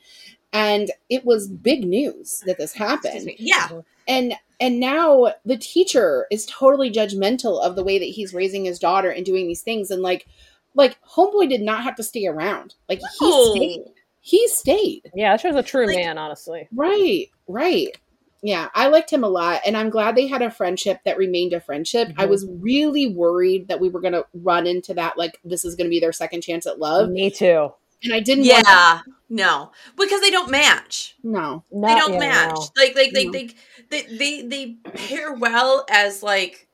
[0.52, 3.32] And it was big news that this happened.
[3.40, 3.70] yeah
[4.08, 8.78] And and now the teacher is totally judgmental of the way that he's raising his
[8.80, 9.90] daughter and doing these things.
[9.92, 10.28] And like
[10.76, 12.76] like homeboy did not have to stay around.
[12.88, 13.84] Like he stayed.
[14.22, 15.12] He stayed.
[15.16, 16.68] Yeah, that shows a true Like- man, honestly.
[16.74, 17.90] Right, right.
[18.46, 21.54] Yeah, I liked him a lot, and I'm glad they had a friendship that remained
[21.54, 22.10] a friendship.
[22.18, 22.30] I Mhm.
[22.30, 25.86] was really worried that we were going to run into that, like this is going
[25.86, 27.72] to be their second chance at love, Me too.
[28.04, 28.46] and I didn't.
[28.46, 31.16] want- Yeah, no, because they don't match.
[31.24, 32.52] no, They don't yeah, match.
[32.56, 32.68] no.
[32.76, 33.32] Like, like, like, No.
[33.32, 33.50] they,
[33.90, 36.68] they, they, they pair well as like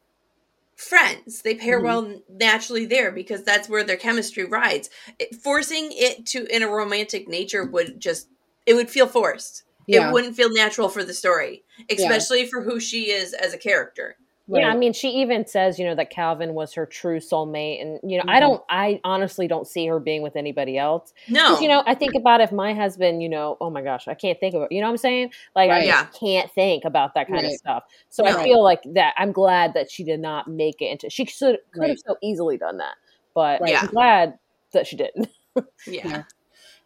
[0.76, 1.44] friends.
[1.44, 1.84] They pair Mhm.
[1.84, 4.90] well naturally there because that's where their chemistry rides.
[5.20, 8.28] It, forcing it to in a romantic nature would just
[8.66, 9.64] it would feel forced.
[9.90, 13.58] Yeah, It wouldn't feel natural for the story, especially for who she is as a
[13.58, 14.18] character.
[14.52, 18.00] Yeah, I mean, she even says, you know, that Calvin was her true soulmate, and
[18.02, 18.40] you know, I Mhm.
[18.40, 21.14] don't, I honestly don't see her being with anybody else.
[21.28, 24.16] No, You know, I think about if my husband, you know, oh my gosh, I
[24.16, 24.72] can't think of it.
[24.72, 25.32] You know what I'm saying?
[25.56, 25.86] Like, I Right.
[25.86, 27.84] just can't think about that kind of stuff.
[28.10, 28.32] So No.
[28.40, 29.14] I feel like that.
[29.18, 31.12] I'm glad that she did not make it into.
[31.12, 31.36] She could
[31.72, 32.00] could have Right.
[32.08, 32.96] so easily done that,
[33.36, 33.82] but Yeah.
[33.82, 34.40] I'm glad
[34.74, 35.30] that she didn't.
[35.86, 36.24] yeah, Yeah.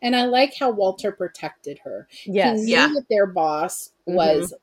[0.03, 2.07] And I like how Walter protected her.
[2.25, 2.59] yes.
[2.59, 2.87] he knew Yeah.
[2.89, 4.53] that their boss was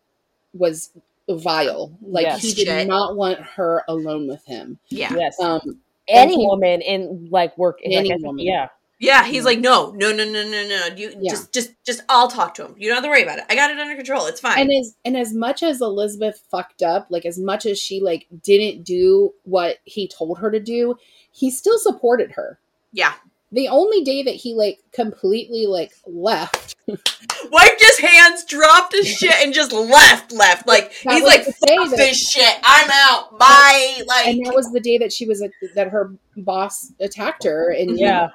[0.54, 0.90] was
[1.28, 1.92] vile.
[2.02, 2.42] Like Yes.
[2.42, 2.86] he did Shit.
[2.88, 4.78] not want her alone with him.
[4.88, 5.38] yeah, Yes.
[5.40, 7.78] Um, Any he- woman in like work.
[7.84, 8.44] like, Any I think- woman.
[8.44, 8.68] Yeah.
[8.98, 9.24] yeah.
[9.24, 10.86] He's like, no, no, no, no, no, no.
[10.96, 11.30] You Yeah.
[11.30, 12.02] just, just, just.
[12.08, 12.74] I'll talk to him.
[12.76, 13.44] You don't have to worry about it.
[13.48, 14.26] I got it under control.
[14.26, 14.58] It's fine.
[14.58, 18.26] and as and as much as Elizabeth fucked up, like as much as she like
[18.42, 20.96] didn't do what he told her to do,
[21.30, 22.58] he still supported her.
[22.92, 23.12] yeah,
[23.52, 29.34] The only day that he like completely like left, wiped his hands, dropped his shit,
[29.42, 30.30] and just left.
[30.32, 30.66] Left.
[30.68, 32.56] Like That he's like, fuck that- this shit.
[32.62, 33.38] I'm out.
[33.38, 34.02] Bye.
[34.06, 35.42] Like and that was the day that she was
[35.74, 37.98] that her boss attacked her, and mhm.
[37.98, 38.28] Yeah.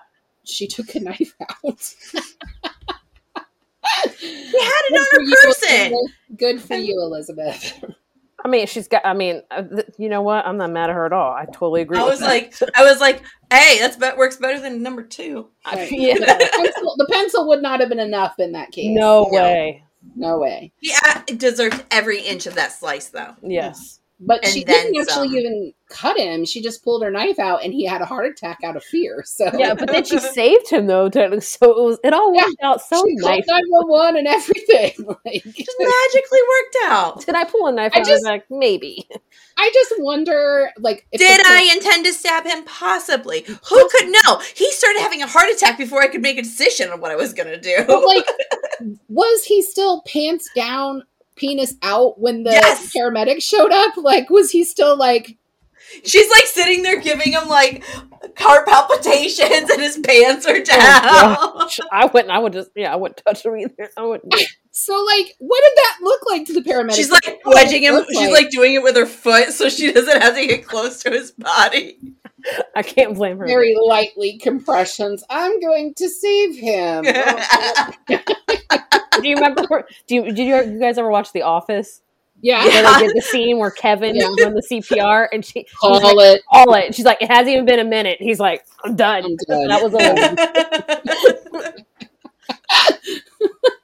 [0.44, 1.94] she took a knife out.
[4.20, 5.70] he had it Good on her person.
[5.94, 6.12] Elizabeth.
[6.38, 7.84] Good for you, Elizabeth.
[8.46, 9.02] I mean, she's got.
[9.04, 9.64] I mean, uh,
[9.98, 10.46] you know what?
[10.46, 11.34] I'm not mad at her at all.
[11.34, 11.98] I totally agree.
[11.98, 12.28] I with was that.
[12.28, 15.50] like, I was like, hey, that's bet works better than number two.
[15.66, 15.92] I- Right.
[16.00, 16.14] yeah.
[16.14, 18.96] the, pencil, the pencil would not have been enough in that case.
[18.96, 19.42] no No.
[19.42, 19.84] way.
[20.16, 20.72] no way.
[20.80, 23.34] Yeah, it deserves every inch of that slice, though.
[23.42, 24.00] Yes.
[24.18, 25.36] But And she didn't actually some.
[25.38, 26.46] even cut him.
[26.46, 29.24] She just pulled her knife out, and he had a heart attack out of fear.
[29.26, 31.10] So Yeah, but then she saved him though.
[31.10, 32.00] technically, So it was.
[32.02, 33.44] It all worked out so she called nice.
[33.48, 34.94] nine one one and everything.
[35.26, 37.26] Like, Just magically worked out.
[37.26, 37.92] Did I pull a knife?
[37.94, 38.08] I out?
[38.08, 39.06] I was just- like, maybe.
[39.58, 42.64] I just wonder, like, if Did the- I intend to stab him?
[42.66, 43.42] Possibly.
[43.48, 44.42] Who could know?
[44.56, 47.16] He started having a heart attack before I could make a decision on what I
[47.16, 47.84] was going to do.
[47.86, 48.26] But like,
[49.10, 51.04] was he still pants down,
[51.36, 52.94] penis out when the Yes.
[52.96, 53.98] paramedics showed up?
[53.98, 55.38] Like, was he still like?
[56.04, 57.84] She's like sitting there giving him like
[58.38, 61.38] heart palpitations and his pants are oh, down.
[61.40, 62.32] Oh, I wouldn't.
[62.32, 62.72] I would just.
[62.76, 63.90] Yeah, I wouldn't touch him either.
[63.96, 64.34] I wouldn't.
[64.78, 66.96] So like, what did that look like to the paramedics?
[66.96, 67.94] She's like wedging him.
[67.96, 71.02] look She's like doing it with her foot so she doesn't have to get close
[71.04, 71.98] to his body.
[72.76, 73.46] I can't blame her.
[73.48, 75.24] Very lightly compressions.
[75.30, 77.04] I'm going to save him.
[78.08, 79.86] do you remember?
[80.08, 82.02] Do you did you, you guys ever watch The Office?
[82.42, 82.66] yeah.
[82.66, 83.00] Where Yeah.
[83.00, 84.28] they did the scene where Kevin Yeah.
[84.36, 86.42] doing the CPR and she she's Call like, it.
[86.52, 86.94] call it.
[86.94, 88.18] She's like, it hasn't even been a minute.
[88.20, 89.24] He's like, I'm done.
[89.24, 89.68] I'm done.
[89.70, 91.74] That was a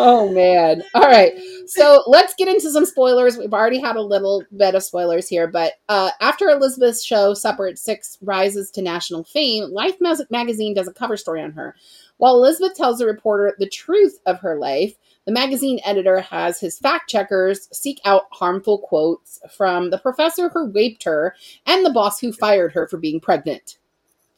[0.00, 0.82] Oh man.
[0.94, 1.32] All right.
[1.66, 3.36] So let's get into some spoilers.
[3.36, 7.66] We've already had a little bit of spoilers here, but uh, after Elizabeth's show Supper
[7.66, 9.96] at Six rises to national fame, Life
[10.30, 11.74] magazine does a cover story on her.
[12.18, 14.94] While Elizabeth tells the reporter the truth of her life,
[15.26, 20.70] the magazine editor has his fact checkers seek out harmful quotes from the professor who
[20.70, 21.34] raped her
[21.66, 23.78] and the boss who fired her for being pregnant.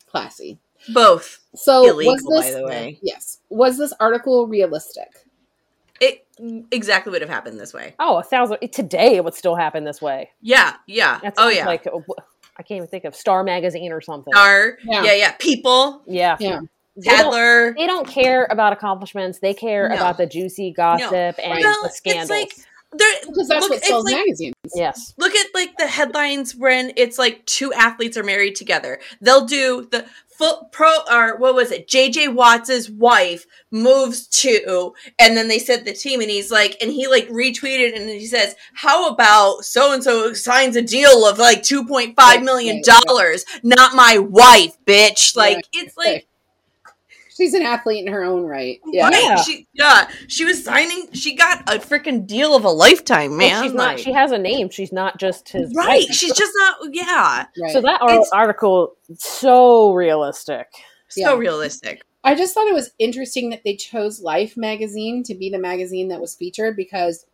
[0.06, 0.58] Classy.
[0.92, 2.98] Both So illegal, was this by the way.
[3.02, 5.26] yes was this article realistic?
[6.42, 7.94] It exactly would have happened this way.
[7.98, 10.30] oh, a thousand today it would still happen this way.
[10.40, 11.18] Yeah, yeah.
[11.22, 11.66] That's oh yeah.
[11.66, 11.98] like uh,
[12.56, 14.32] I can't even think of Star Magazine or something.
[14.32, 14.78] Star.
[14.84, 15.04] Yeah.
[15.04, 15.12] Yeah.
[15.14, 16.02] yeah, People.
[16.06, 16.60] Yeah, Yeah.
[16.96, 17.74] They don't, Tatler.
[17.78, 19.38] they don't care about accomplishments.
[19.38, 19.94] They care No.
[19.94, 21.12] about the juicy gossip
[21.42, 22.28] and Well, the it's scandals.
[22.28, 22.52] like
[22.92, 23.08] there.
[23.26, 24.54] Because that's look, what sells like- magazines.
[24.74, 28.98] yes, Look at like the headlines when it's like two athletes are married together.
[29.20, 30.04] They'll do the
[30.40, 31.86] foot pro or what was it?
[31.86, 36.90] JJ Watts's wife moves to, and then they said the team, and he's like, and
[36.90, 41.38] he like retweeted, and he says, "How about so and so signs a deal of
[41.38, 43.44] like two point five million dollars?
[43.62, 46.26] Not my wife, bitch." Like it's like.
[47.40, 48.80] She's an athlete in her own right.
[48.86, 49.08] Yeah.
[49.08, 49.36] Right, Yeah.
[49.36, 51.08] she yeah, she was signing.
[51.14, 53.62] She got a freaking deal of a lifetime, Well, man.
[53.62, 53.86] she's not.
[53.94, 54.68] like- She has a name.
[54.68, 56.04] She's not just his right.
[56.06, 56.14] wife.
[56.14, 56.76] She's just not.
[56.92, 57.72] Yeah, Right.
[57.72, 60.66] So that It's- article so realistic.
[61.08, 61.36] so Yeah.
[61.38, 62.02] realistic.
[62.22, 66.08] I just thought it was interesting that they chose Life magazine to be the magazine
[66.08, 67.24] that was featured because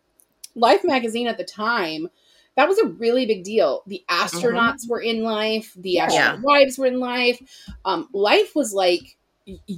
[0.55, 2.07] Life magazine at the time
[2.55, 3.83] that was a really big deal.
[3.85, 6.05] The astronauts were in Life, the Yeah.
[6.05, 7.39] astronaut wives were in Life.
[7.85, 9.16] Um, Life was like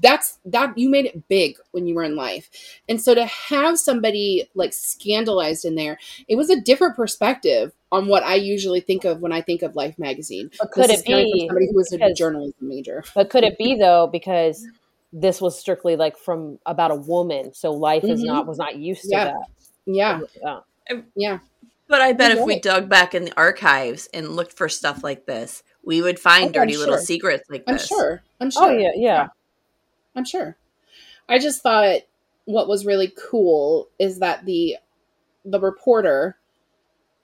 [0.01, 2.49] that's that you made it big when you were in life
[2.89, 5.97] and so to have somebody like scandalized in there
[6.27, 9.75] it was a different perspective on what i usually think of when i think of
[9.75, 11.47] life magazine But could This it is coming from be?
[11.47, 14.65] somebody who was a journalism major But could it be though because
[15.11, 18.25] this was strictly like from about a woman, so life is Mhm.
[18.27, 19.35] not was not used to that.
[19.87, 20.61] yeah Uh,
[21.15, 21.39] yeah
[21.87, 22.61] But I bet if we right.
[22.61, 26.47] dug back in the archives and looked for stuff like this, we would find Oh,
[26.47, 27.81] I'm dirty little secrets like this.
[27.81, 29.27] i'm sure i'm sure oh yeah, yeah.
[30.15, 30.57] I'm sure.
[31.27, 32.01] I just thought
[32.45, 34.77] what was really cool is that the
[35.45, 36.37] the reporter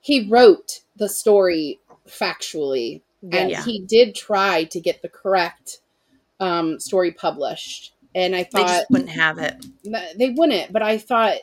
[0.01, 3.63] he wrote the story factually and Yeah.
[3.63, 5.79] he did try to get the correct
[6.39, 7.93] um, story published.
[8.13, 9.65] And I They thought just wouldn't have it.
[10.15, 11.37] they wouldn't, but I thought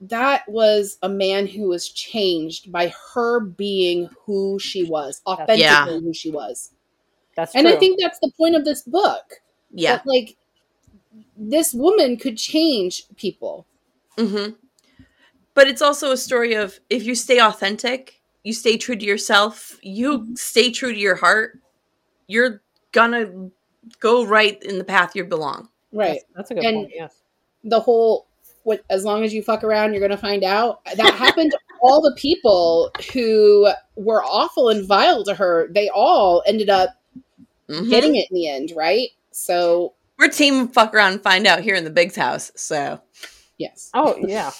[0.00, 5.86] that was a man who was changed by her being who she was, authentically Yeah.
[5.86, 6.72] who she was.
[7.36, 7.76] That's And true.
[7.76, 9.40] I think that's the point of this book.
[9.72, 9.96] Yeah.
[9.96, 10.36] That, like
[11.36, 13.66] this woman could change people.
[14.18, 14.50] hmm
[15.54, 19.78] But it's also a story of if you stay authentic, you stay true to yourself,
[19.82, 21.58] you stay true to your heart,
[22.26, 22.62] you're
[22.92, 23.50] gonna
[24.00, 25.68] go right in the path you belong.
[25.92, 26.20] Right.
[26.34, 26.92] that's, that's a good And- point.
[26.94, 27.22] Yes.
[27.64, 28.26] The whole
[28.64, 30.84] what as long as you fuck around you're gonna find out.
[30.96, 35.68] That happened to all the people who were awful and vile to her.
[35.70, 36.90] They all ended up
[37.68, 37.88] Mhm.
[37.90, 39.08] getting it in the end, right?
[39.32, 42.52] So We're team fuck around and find out here in the Big's house.
[42.56, 43.00] So
[43.58, 43.90] yes.
[43.94, 44.52] Oh yeah,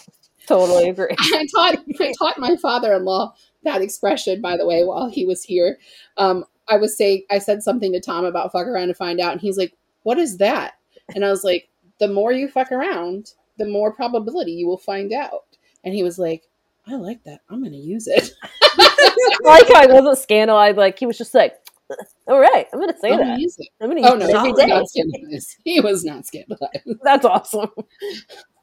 [0.47, 1.15] totally agree.
[1.19, 3.35] I taught I taught my father-in-law
[3.65, 5.79] that expression, by the way, while he was here.
[6.17, 9.33] Um, I was saying I said something to Tom about fuck around and find out,
[9.33, 10.75] and he's like, "What is that?"
[11.15, 15.13] And I was like, "The more you fuck around, the more probability you will find
[15.13, 15.45] out."
[15.83, 16.45] And he was like,
[16.87, 17.41] "I like that.
[17.51, 18.31] I'm going to use it."
[18.79, 20.79] I like how he wasn't scandalized.
[20.79, 21.55] Like he was just like,
[22.29, 23.37] "All right, I'm gonna say I'm going that.
[23.37, 23.69] to use it.
[23.81, 25.57] I'm gonna Oh use no, it he every was not scandalized.
[25.65, 26.89] He was not scandalized.
[27.03, 27.71] That's awesome.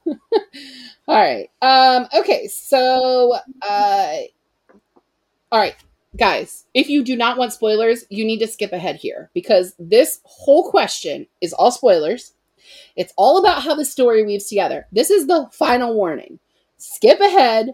[0.06, 0.16] All
[1.08, 1.50] right.
[1.62, 4.18] Um, okay, so uh
[5.52, 5.76] all right,
[6.18, 10.22] guys, if you do not want spoilers, you need to skip ahead here because this
[10.24, 12.34] whole question is all spoilers.
[12.96, 14.88] It's all about how the story weaves together.
[14.92, 16.40] This is the final warning.
[16.78, 17.72] Skip ahead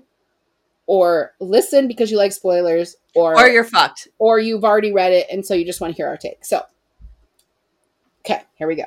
[0.88, 4.08] or listen because you like spoilers or or you're fucked.
[4.18, 6.44] or you've already read it and so you just want to hear our take.
[6.44, 6.64] So,
[8.26, 8.86] okay, here we go.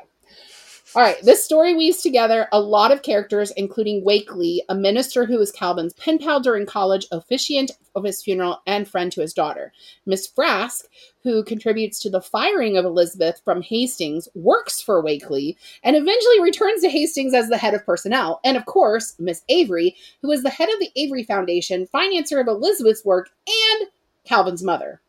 [0.92, 5.38] All right, this story weaves together a lot of characters, including Wakely, a minister who
[5.38, 9.72] was Calvin's pen pal during college, officiant of his funeral, and friend to his daughter.
[10.04, 10.86] Miss Frask,
[11.22, 16.82] who contributes to the firing of Elizabeth from Hastings, works for Wakely and eventually returns
[16.82, 18.40] to Hastings as the head of personnel.
[18.42, 22.48] And of course, Miss Avery, who is the head of the Avery Foundation, financier of
[22.48, 23.88] Elizabeth's work, and
[24.24, 25.00] Calvin's mother.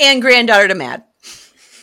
[0.00, 1.04] and granddaughter to Mad.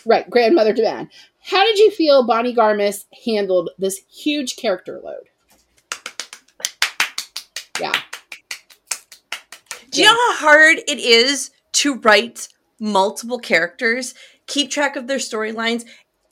[0.06, 1.10] Right, grandmother to man.
[1.48, 5.30] How did you feel Bonnie Garmus handled this huge character load?
[7.80, 7.94] Yeah.
[9.92, 12.48] Do you know how hard it is to write
[12.80, 14.16] multiple characters,
[14.48, 15.86] keep track of their storylines,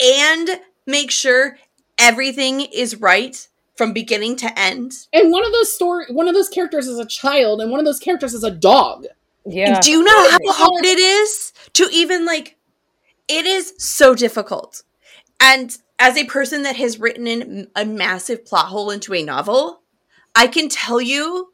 [0.03, 1.57] and make sure
[1.99, 4.93] everything is right from beginning to end?
[5.13, 7.85] And one of those story one of those characters is a child and one of
[7.85, 9.05] those characters is a dog.
[9.45, 9.79] Yeah.
[9.79, 12.57] Do you know how hard it is to even like
[13.27, 14.83] it is so difficult.
[15.43, 19.81] And as a person that has written in a massive plot hole into a novel,
[20.33, 21.53] I can tell you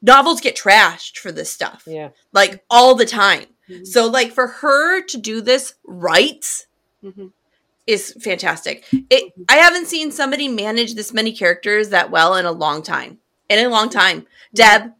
[0.00, 1.82] novels get trashed for this stuff.
[1.86, 2.10] Yeah.
[2.32, 3.46] Like all the time.
[3.68, 3.86] Mhm.
[3.86, 6.44] So like for her to do this right
[7.04, 7.32] Mhm.
[7.88, 8.84] is fantastic.
[9.10, 13.18] It I haven't seen somebody manage this many characters that well in a long time.
[13.48, 14.26] In a long time.
[14.54, 14.92] Deb,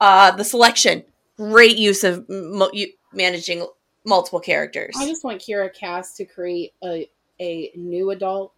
[0.00, 1.04] uh the selection,
[1.36, 2.72] great use of mo-
[3.12, 3.66] managing
[4.04, 4.94] multiple characters.
[4.98, 7.08] I just want Kiera Cass to create a
[7.40, 8.52] a new adult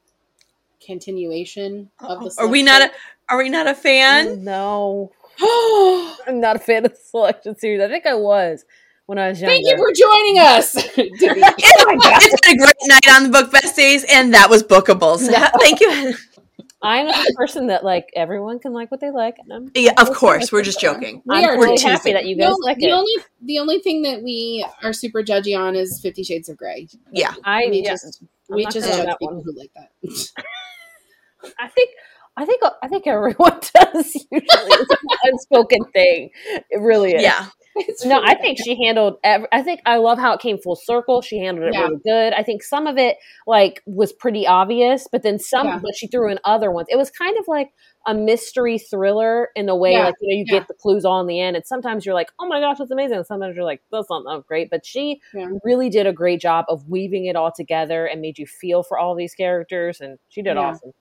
[0.84, 2.90] continuation of the Are we not a
[3.28, 4.44] are we not a fan?
[4.44, 5.12] No.
[5.40, 7.80] I'm not a fan of the selection series.
[7.80, 8.64] I think I was
[9.06, 9.54] when I was younger.
[9.54, 10.72] Thank you for joining us.
[10.96, 11.10] Debbie.
[11.20, 15.18] it's been a great night on the Book Besties, and that was Bookables.
[15.18, 16.14] So thank you.
[16.82, 20.12] I'm a person that like everyone can like what they like, and I'm Yeah, of
[20.12, 20.52] course.
[20.52, 21.22] We're just joking.
[21.24, 21.90] We I'm are really teasing.
[21.90, 22.92] happy that you guys only, like the it.
[22.92, 23.12] only
[23.42, 26.88] the only thing that we are super judgy on is Fifty Shades of Grey.
[27.10, 27.34] Yeah.
[27.42, 29.90] I we yeah, just I'm we just judge people who like that.
[31.58, 31.90] I think
[32.36, 34.46] I think I think everyone does usually.
[34.50, 36.30] It's an unspoken thing.
[36.70, 37.22] It really is.
[37.22, 37.46] Yeah.
[37.76, 39.16] It's No, really I think she handled.
[39.24, 41.22] Ev- I think I love how it came full circle.
[41.22, 41.82] She handled it Yeah.
[41.82, 42.32] really good.
[42.32, 43.16] I think some of it
[43.46, 45.78] like was pretty obvious, but then some, Yeah.
[45.82, 46.88] but she threw in other ones.
[46.90, 47.70] It was kind of like
[48.06, 50.04] a mystery thriller in a way, Yeah.
[50.06, 50.58] like you know, you Yeah.
[50.60, 52.90] get the clues all in the end, and sometimes you're like, oh my gosh, that's
[52.90, 53.16] amazing.
[53.18, 54.70] And sometimes you're like, that's not that great.
[54.70, 55.48] But she Yeah.
[55.64, 58.98] really did a great job of weaving it all together and made you feel for
[58.98, 60.70] all these characters, and she did Yeah.
[60.70, 60.92] awesome.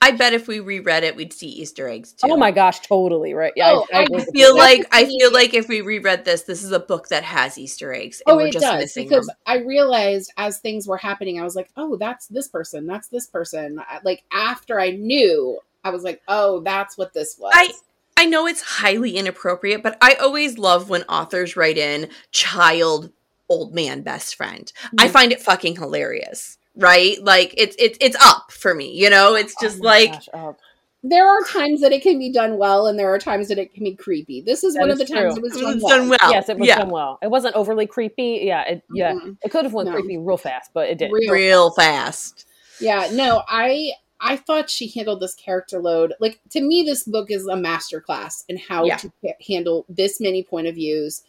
[0.00, 2.30] I bet if we reread it, we'd see Easter eggs too.
[2.30, 3.52] Oh my gosh, totally right.
[3.56, 5.82] Yeah, Oh, I, I I agree I with feel like I feel like if we
[5.82, 8.64] reread this, this is a book that has Easter eggs, and Oh, we're it just
[8.64, 9.36] does because them.
[9.46, 12.86] I realized as things were happening, I was like, "Oh, that's this person.
[12.86, 17.36] That's this person." Uh, like after I knew, I was like, "Oh, that's what this
[17.38, 17.72] was." I
[18.16, 23.10] I know it's highly inappropriate, but I always love when authors write in child
[23.48, 24.72] old man best friend.
[24.98, 25.10] I Mhm.
[25.10, 26.58] find it fucking hilarious.
[26.78, 27.22] Right?
[27.22, 29.34] Like it's it's it's up for me, you know?
[29.34, 30.56] It's just Oh like gosh, oh,
[31.02, 33.72] there are times that it can be done well, and there are times that it
[33.72, 34.40] can be creepy.
[34.42, 35.98] This is That one of is the times it was it done was well.
[35.98, 36.30] done well.
[36.32, 36.78] yes, it was yeah.
[36.78, 37.18] done well.
[37.22, 38.40] It wasn't overly creepy.
[38.42, 39.36] Yeah, it, yeah, Mhm.
[39.42, 39.94] it could have went No.
[39.94, 41.10] creepy real fast, but it did.
[41.12, 42.44] Real real fast.
[42.80, 43.92] Yeah, no, I
[44.26, 46.82] I thought she handled this character load like to me.
[46.82, 48.96] This book is a masterclass in how Yeah.
[48.98, 51.22] to ha- handle this many point of views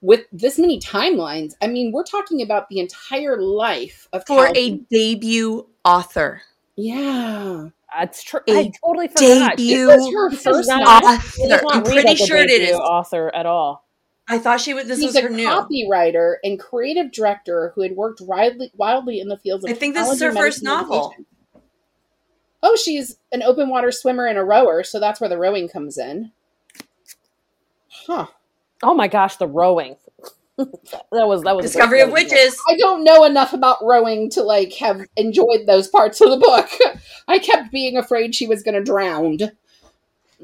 [0.00, 1.54] with this many timelines.
[1.60, 6.42] I mean, we're talking about the entire life of For a debut author.
[6.76, 7.68] Yeah.
[7.96, 8.40] That's true.
[8.46, 9.56] A I totally forgot.
[9.56, 11.08] Debut This was her first not- novel.
[11.08, 11.64] author.
[11.72, 12.78] I'm pretty like sure it debut is.
[12.78, 13.84] author at all.
[14.30, 15.48] I thought she was this She's was a her new.
[15.48, 19.94] copywriter and creative director who had worked wildly, wildly in the fields of I think
[19.94, 21.14] this is her first medicine, and novel.
[22.62, 22.72] Education.
[22.72, 25.98] Oh, she's an open water swimmer and a rower, so that's where the rowing comes
[25.98, 26.32] in.
[28.06, 28.26] Huh.
[28.82, 29.96] Oh my gosh, the rowing.
[30.56, 30.66] that
[31.12, 32.10] was that was Discovery of.
[32.10, 32.60] Witches.
[32.68, 36.68] I don't know enough about rowing to like have enjoyed those parts of the book.
[37.28, 39.38] I kept being afraid she was going to drown.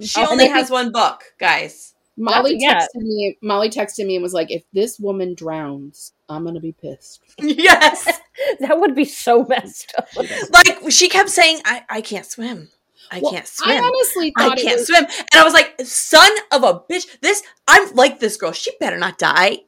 [0.01, 1.94] She Oh, only I has one book, guys.
[2.17, 3.37] Molly texted me.
[3.43, 8.11] Molly texted me and was like, "If this woman drowns, I'm gonna be pissed." yes.
[8.61, 10.09] That would be so messed up.
[10.53, 12.69] Like she kept saying, I, I can't swim.
[13.11, 13.71] I Well, can't swim.
[13.71, 14.87] I honestly I thought it can't was.
[14.89, 15.05] swim.
[15.05, 18.51] And I was like, son of a bitch, this I'm like this girl.
[18.53, 19.59] She better not die.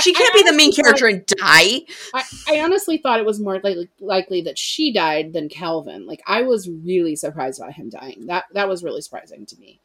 [0.00, 1.80] She I can't be the main honestly thought- character and die.
[2.14, 6.06] I, I honestly thought it was more likely, likely that she died than Calvin.
[6.06, 8.26] Like I was really surprised by him dying.
[8.26, 9.80] That that was really surprising to me.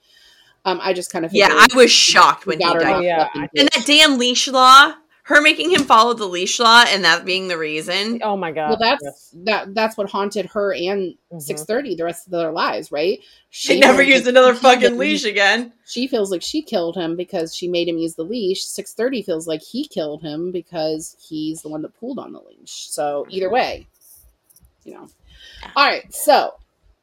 [0.67, 3.03] Um, I just kind of Yeah, I was shocked when he died.
[3.03, 4.93] Yeah, and that damn leash law,
[5.23, 8.19] her making him follow the leash law and that being the reason.
[8.21, 8.69] Oh my god.
[8.69, 9.35] well, that's yes.
[9.45, 11.41] that that's what haunted her and Mhm.
[11.41, 13.19] six thirty the rest of their lives, right?
[13.49, 15.71] She never used another fucking didn't- leash again.
[15.85, 18.63] She feels like she killed him because she made him use the leash.
[18.65, 22.41] Six thirty feels like he killed him because he's the one that pulled on the
[22.41, 22.87] leash.
[22.89, 23.87] So either way,
[24.83, 25.07] you know.
[25.77, 26.55] All right, so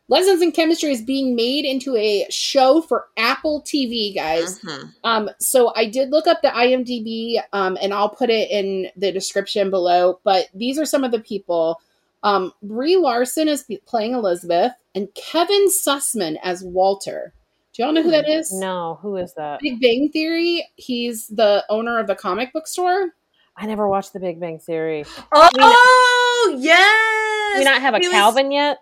[0.09, 4.59] Lessons in Chemistry is being made into a show for Apple TV, guys.
[4.61, 4.93] Mhm.
[5.03, 9.11] Um, so I did look up the IMDb, um, and I'll put it in the
[9.13, 10.21] description below.
[10.23, 11.81] But these are some of the people.
[12.23, 17.33] Um, Brie Larson is playing Elizabeth, and Kevin Sussman as Walter.
[17.73, 18.53] Do y'all know who that is?
[18.53, 19.61] No, who is that?
[19.61, 20.69] Big Bang Theory.
[20.77, 23.15] He's the owner of the comic book store.
[23.57, 25.05] I never watched The Big Bang Theory.
[25.33, 27.59] Oh yes.
[27.59, 28.79] We not have a He was- Calvin yet?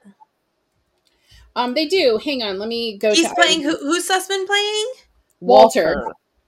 [1.54, 2.18] Um, they do.
[2.22, 3.12] Hang on, let me go.
[3.14, 3.62] He's to playing.
[3.62, 4.92] Who, who's Sussman playing?
[5.40, 6.06] Walter,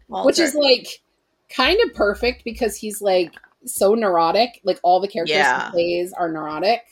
[0.09, 0.26] Walter.
[0.26, 0.86] which is like
[1.55, 3.32] kind of perfect because he's like
[3.66, 4.61] so neurotic.
[4.64, 5.66] Like all the characters Yeah.
[5.66, 6.82] he plays are neurotic.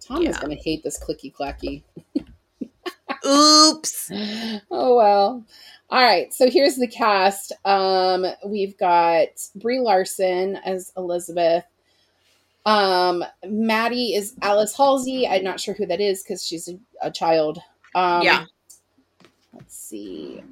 [0.00, 1.82] Tom is going to hate this clicky clacky.
[3.26, 4.10] Oops.
[4.70, 5.44] oh well.
[5.90, 7.52] All right, so here's the cast.
[7.66, 11.64] Um, we've got Brie Larson as Elizabeth.
[12.64, 15.26] Um, Maddie is Alice Halsey.
[15.26, 17.58] I'm not sure who that is because she's a, a child.
[17.94, 18.44] Um, Yeah.
[19.52, 20.42] Let's see.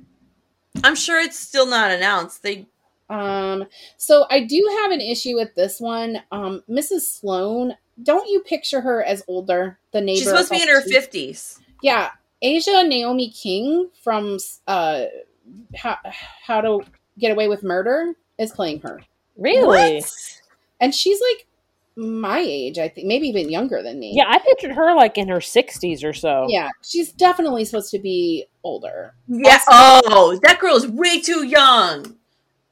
[0.85, 2.43] I'm sure it's still not announced.
[2.43, 2.67] They
[3.09, 3.65] Um,
[3.97, 6.23] so I do have an issue with this one.
[6.31, 7.01] Um, Mrs.
[7.03, 9.79] Sloane, don't you picture her as older?
[9.93, 10.19] The neighbor.
[10.19, 11.61] she's supposed to be in her fifties.
[11.83, 12.11] Yeah,
[12.43, 15.05] Aja Naomi King from uh,
[15.75, 15.97] how,
[16.47, 16.81] how to
[17.19, 19.01] Get Away with Murder is playing her,
[19.37, 20.03] Really?
[20.81, 21.47] and she's like
[22.01, 24.13] my age, I think, maybe even younger than me.
[24.15, 26.47] Yeah, I pictured her like in her 60s or so.
[26.49, 29.15] yeah, she's definitely supposed to be older.
[29.29, 29.61] Yeah.
[29.69, 32.17] Oh, that girl is way too young.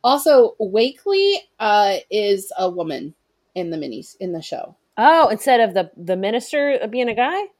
[0.02, 3.14] Also, Wakely uh, is a woman
[3.54, 4.76] in the minis in the show.
[4.96, 7.40] Oh, instead of the the minister being a guy?
[7.42, 7.50] It's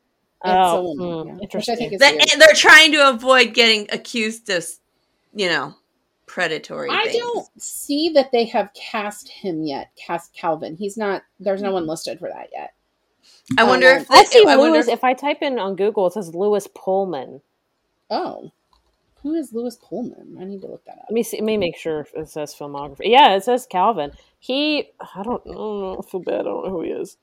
[0.45, 1.35] oh, a woman, hmm, yeah.
[1.35, 1.77] which I interesting.
[1.77, 2.41] think is That, weird.
[2.41, 4.64] they're trying to avoid getting accused of,
[5.35, 5.75] you know,
[6.29, 6.89] predatory.
[6.91, 7.16] I things.
[7.16, 9.91] don't see that they have cast him yet.
[9.97, 10.76] Cast Calvin.
[10.76, 11.22] He's not.
[11.41, 12.74] There's no one listed for that yet.
[13.59, 14.89] I wonder Um, if I they, see I wonder Lewis.
[14.89, 17.41] if- If I type in on Google, it says Lewis Pullman.
[18.11, 18.53] Oh,
[19.22, 20.37] who is Lewis Pullman?
[20.41, 21.05] I need to look that up.
[21.09, 21.39] Let me see.
[21.39, 23.01] Let me make sure it says filmography.
[23.11, 24.12] Yeah, it says Calvin.
[24.39, 24.91] He.
[25.01, 25.43] I don't.
[25.47, 26.03] I don't know.
[26.05, 26.41] I feel bad.
[26.41, 27.16] I don't know who he is.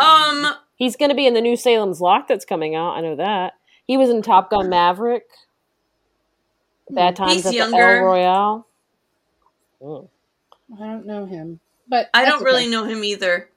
[0.00, 0.46] um.
[0.78, 2.90] He's going to be in the new Salem's Lot that's coming out.
[2.96, 3.54] I know that.
[3.86, 5.24] He was in Top Gun Maverick.
[6.90, 7.76] Bad Times He's at younger.
[7.76, 8.66] the El Royale.
[9.82, 10.08] Mm.
[10.74, 12.70] I don't know him, but I don't really okay.
[12.70, 13.48] know him either.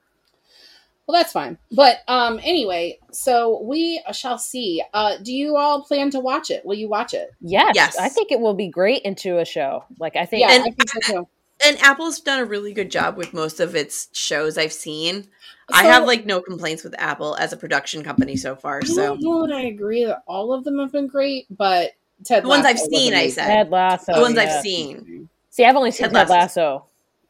[1.06, 1.58] Well, that's fine.
[1.72, 4.80] But um, anyway, so we shall see.
[4.94, 6.64] Uh, do you all plan to watch it?
[6.64, 7.32] Will you watch it?
[7.40, 7.98] Yes, Yes.
[7.98, 9.84] I think it will be great into a show.
[9.98, 10.42] Like I think.
[10.42, 11.28] Yeah, And- I think so too.
[11.62, 15.26] And Apple's done a really good job with most of its shows I've seen.
[15.70, 18.80] I have like no complaints with Apple as a production company so far.
[18.82, 21.90] I So don't know that I agree that all of them have been great, but
[22.24, 23.46] Ted The ones I've seen, I said.
[23.46, 24.14] Ted Lasso.
[24.14, 24.42] the ones yeah.
[24.42, 25.28] I've seen.
[25.50, 26.34] See, I've only seen Ted Ted Lasso.
[26.34, 26.84] Lasso.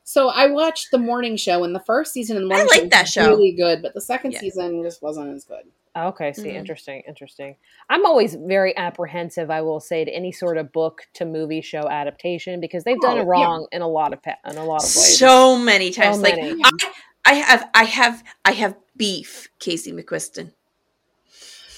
[0.05, 2.80] So I watched the morning show, and the first season of the I morning like
[2.82, 3.28] show that was show.
[3.28, 4.41] really good, but the second Yeah.
[4.41, 5.62] season just wasn't as good.
[5.97, 6.55] Okay, see, Mhm.
[6.55, 7.57] interesting, interesting.
[7.88, 9.51] I'm always very apprehensive.
[9.51, 13.18] I will say to any sort of book to movie show adaptation because they've done
[13.18, 15.18] Oh, it wrong in a lot of pa- in a lot of ways.
[15.18, 16.16] So many times.
[16.16, 16.61] So like many.
[16.64, 16.70] I,
[17.24, 20.53] I have I have I have beef, Casey McQuiston.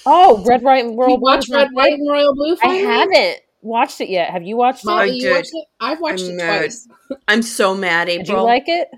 [0.05, 2.55] Oh, Red, White, and You watch War Red, White, and Royal Blue?
[2.63, 4.29] I haven't watched it yet.
[4.29, 5.11] Have you watched Molly, it?
[5.11, 5.31] I you did.
[5.31, 5.65] watched it?
[5.79, 6.57] I've watched I'm it mad.
[6.59, 6.87] twice.
[7.27, 8.39] I'm so mad, Did April.
[8.39, 8.89] you like it?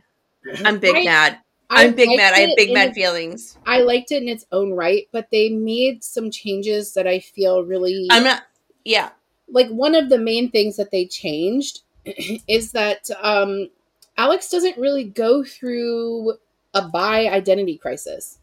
[0.64, 1.38] I'm big I- mad.
[1.68, 2.34] I I'm big mad.
[2.36, 3.58] I have big mad feelings.
[3.66, 7.64] I liked it in its own right, but they made some changes that I feel
[7.64, 8.44] really I'm not.
[8.84, 9.10] Yeah.
[9.50, 13.70] like one of the main things that they changed is that um
[14.16, 16.34] Alex doesn't really go through
[16.76, 18.38] a bi identity crisis.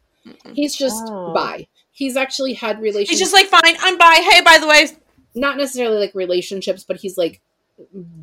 [0.52, 1.32] He's just Oh.
[1.32, 1.68] bi.
[1.92, 3.20] He's actually had relationships.
[3.20, 3.76] He's just like, fine.
[3.80, 4.26] I'm bi.
[4.28, 4.88] Hey, by the way,
[5.34, 7.40] not necessarily like relationships, but he's like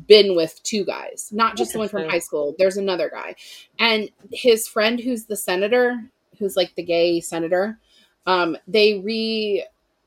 [0.06, 2.54] been with two guys, not just the one from high school.
[2.58, 3.36] There's another guy,
[3.78, 6.02] and his friend who's the senator,
[6.38, 7.78] who's like the gay senator.
[8.26, 8.94] Um, they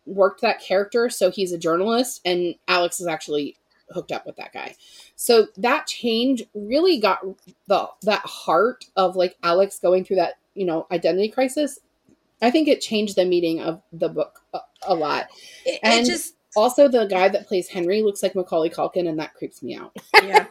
[0.07, 3.57] reworked that character, so he's a journalist, and Alex is actually
[3.91, 4.75] hooked up with that guy.
[5.15, 7.23] So that change really got
[7.67, 11.79] the that heart of like Alex going through that you know identity crisis.
[12.43, 15.27] I think it changed the meaning of the book a, a lot.
[15.65, 19.17] it, it And- just Also, the guy that plays Henry looks like Macaulay Culkin, and
[19.19, 19.91] that creeps me out.
[20.23, 20.45] yeah,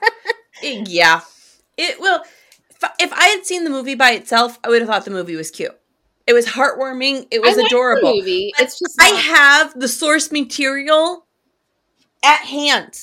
[0.62, 1.20] It- yeah.
[1.76, 2.20] It will.
[2.70, 5.36] If, if I had seen the movie by itself, I would have thought the movie
[5.36, 5.76] was cute.
[6.26, 7.26] It was heartwarming.
[7.30, 8.14] It was I like the adorable.
[8.16, 8.52] movie.
[8.56, 11.26] But It's just I have the source material
[12.24, 12.98] at hand,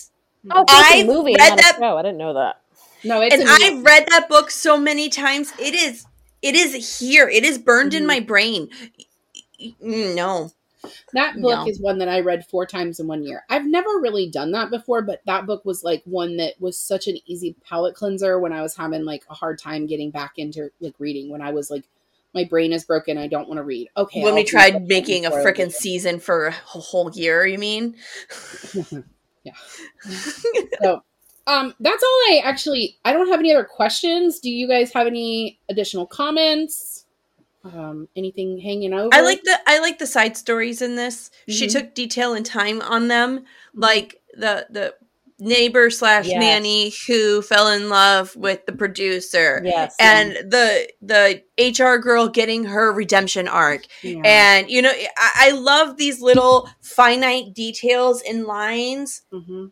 [0.51, 1.97] Oh, it's I've movie, read that- a show.
[1.97, 2.61] I didn't know that.
[3.03, 3.21] no.
[3.21, 3.43] It's and.
[3.47, 5.51] I've read that book so many times.
[5.59, 6.05] It is.
[6.41, 7.27] It is here.
[7.27, 8.07] It is burned in Mhm.
[8.07, 8.69] my brain.
[9.81, 10.51] No,
[11.13, 11.67] that book No.
[11.67, 13.43] is one that I read four times in one year.
[13.49, 17.07] I've never really done that before, but that book was like one that was such
[17.07, 20.71] an easy palate cleanser when I was having like a hard time getting back into
[20.81, 21.29] like reading.
[21.29, 21.83] When I was like,
[22.33, 23.17] my brain is broken.
[23.17, 23.89] I don't want to read.
[23.97, 24.21] Okay.
[24.23, 27.95] when I'll we tried making a freaking season for a whole year, you mean?
[29.43, 29.53] yeah.
[30.81, 31.03] so,
[31.49, 32.97] um, that's all I actually.
[33.03, 34.39] I don't have any other questions.
[34.39, 37.05] Do you guys have any additional comments?
[37.63, 39.09] Um, anything hanging over?
[39.13, 41.29] I like the I like the side stories in this.
[41.49, 41.71] She Mhm.
[41.71, 43.43] took detail and time on them,
[43.73, 44.95] like the the
[45.41, 46.39] neighbor slash Yes.
[46.39, 49.61] nanny who fell in love with the producer.
[49.65, 49.95] Yes.
[49.99, 53.83] And the the HR girl getting her redemption arc.
[54.03, 54.21] Yeah.
[54.25, 59.71] And you know, I, I love these little finite details in lines Mhm.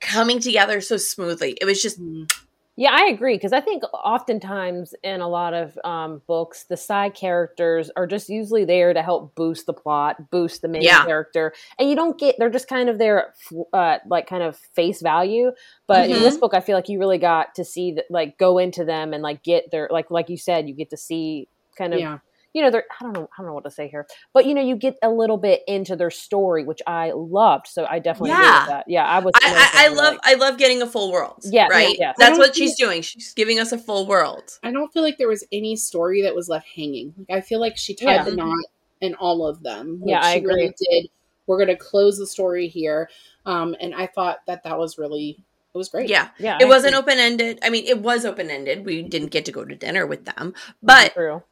[0.00, 1.56] Coming together so smoothly.
[1.60, 2.30] It was just Mhm.
[2.76, 7.14] Yeah, I agree because I think oftentimes in a lot of um, books, the side
[7.14, 11.04] characters are just usually there to help boost the plot, boost the main Yeah.
[11.04, 13.32] character, and you don't get they're just kind of there,
[13.72, 15.52] uh, like kind of face value.
[15.86, 16.22] But in Mhm.
[16.22, 19.12] this book, I feel like you really got to see that, like go into them
[19.14, 22.18] and like get their like like you said, you get to see kind of yeah.
[22.54, 24.54] You know, they're I don't know I don't know what to say here, but you
[24.54, 27.66] know, you get a little bit into their story, which I loved.
[27.66, 28.60] So I definitely agree Yeah.
[28.62, 28.84] with that.
[28.88, 29.32] Yeah, I was.
[29.42, 31.42] I, I, I love I love getting a full world.
[31.44, 31.96] Yeah, right.
[31.98, 32.14] yes.
[32.18, 33.02] That's what don't she's doing.
[33.02, 34.44] She's giving us a full world.
[34.62, 37.12] I don't feel like there was any story that was left hanging.
[37.28, 38.24] Like I feel like she tied Yeah.
[38.24, 38.64] the knot
[39.00, 40.00] in all of them.
[40.00, 40.74] Like, Yeah, I she really agree.
[41.02, 41.10] did.
[41.46, 43.10] We're going to close the story here,
[43.44, 45.44] um, and I thought that that was really
[45.74, 46.08] it was great.
[46.08, 46.28] Yeah.
[46.38, 47.58] Yeah, It I wasn't open ended.
[47.60, 48.84] I mean, it was open ended.
[48.86, 51.42] We didn't get to go to dinner with them, but True.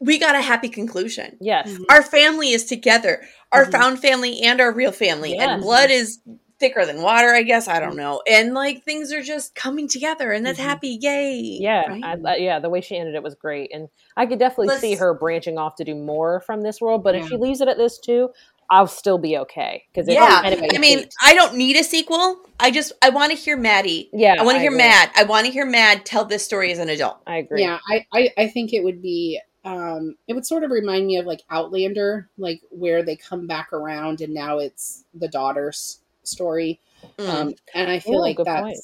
[0.00, 1.36] We got a happy conclusion.
[1.40, 1.68] Yes.
[1.68, 1.84] Mhm.
[1.90, 3.22] Our family is together,
[3.52, 3.72] our Mhm.
[3.72, 5.48] found family and our real family, Yes.
[5.48, 6.20] and blood is
[6.60, 7.68] thicker than water, I guess.
[7.68, 8.20] I don't know.
[8.28, 10.62] And like things are just coming together, and that's Mhm.
[10.64, 10.98] happy.
[11.00, 11.58] Yay.
[11.60, 12.02] Yeah, Right?
[12.04, 12.58] I, I- yeah.
[12.58, 15.56] The way she ended it was great, and I could definitely see Let's- her branching
[15.56, 17.04] off to do more from this world.
[17.04, 18.30] But if she leaves it at this too,
[18.70, 22.40] I'll still be okay because Yeah, kind of I mean, I don't need a sequel.
[22.60, 24.10] I just I want to hear Maddie.
[24.12, 24.78] yeah, I want to hear agree.
[24.78, 25.10] Mad.
[25.16, 27.18] I want to hear Mad tell this story as an adult.
[27.26, 27.62] I agree.
[27.62, 27.78] yeah.
[27.88, 31.26] I, I I think it would be um, it would sort of remind me of
[31.26, 36.80] like Outlander, like where they come back around and now it's the daughter's story.
[37.18, 37.28] Mm.
[37.28, 38.78] Um, and I feel Ooh, like that's point.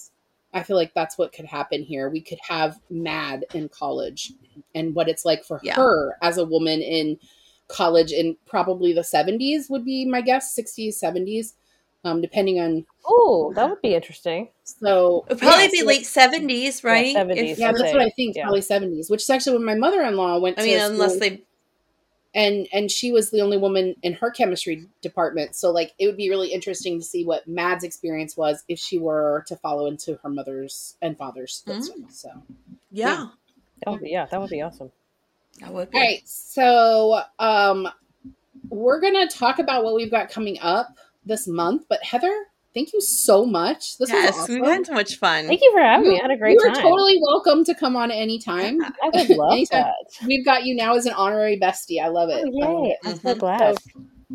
[0.52, 2.08] I feel like that's what could happen here.
[2.10, 4.32] We could have Mad in college
[4.74, 5.74] and what it's like for Yeah.
[5.76, 7.18] her as a woman in
[7.68, 11.54] college in probably the 70s would be my guess, 60s, 70s,
[12.04, 14.48] um, depending on Oh, that would be interesting.
[14.64, 17.14] so It'll probably yeah, be so- late seventies, right?
[17.16, 18.36] 70s, If- Yeah, that's what I think.
[18.36, 18.44] yeah.
[18.44, 21.42] Probably 70s, which is actually when my mother-in-law went I to mean, school, unless they
[22.36, 25.54] and and she was the only woman in her chemistry department.
[25.54, 28.98] So like it would be really interesting to see what Mad's experience was if she
[28.98, 32.08] were to follow into her mother's and father's Mm-hmm.
[32.10, 32.30] So
[32.90, 33.28] yeah,
[33.84, 34.90] That would be, yeah, that would be awesome.
[35.60, 35.98] that would be.
[35.98, 37.88] All right, so um,
[38.68, 41.84] we're gonna talk about what we've got coming up this month.
[41.88, 42.34] But Heather,
[42.74, 43.98] thank you so much.
[43.98, 44.60] This yes, was awesome.
[44.60, 45.46] we had so much fun.
[45.46, 46.18] Thank you for having me.
[46.18, 48.82] I had a great you are totally welcome to come on anytime.
[49.02, 49.82] I would love Anytime.
[49.82, 50.26] that.
[50.26, 52.02] We've got you now as an honorary bestie.
[52.02, 52.44] I love it.
[52.62, 52.96] Oh, yay!
[53.04, 53.38] I'm so Mhm.
[53.38, 53.76] glad.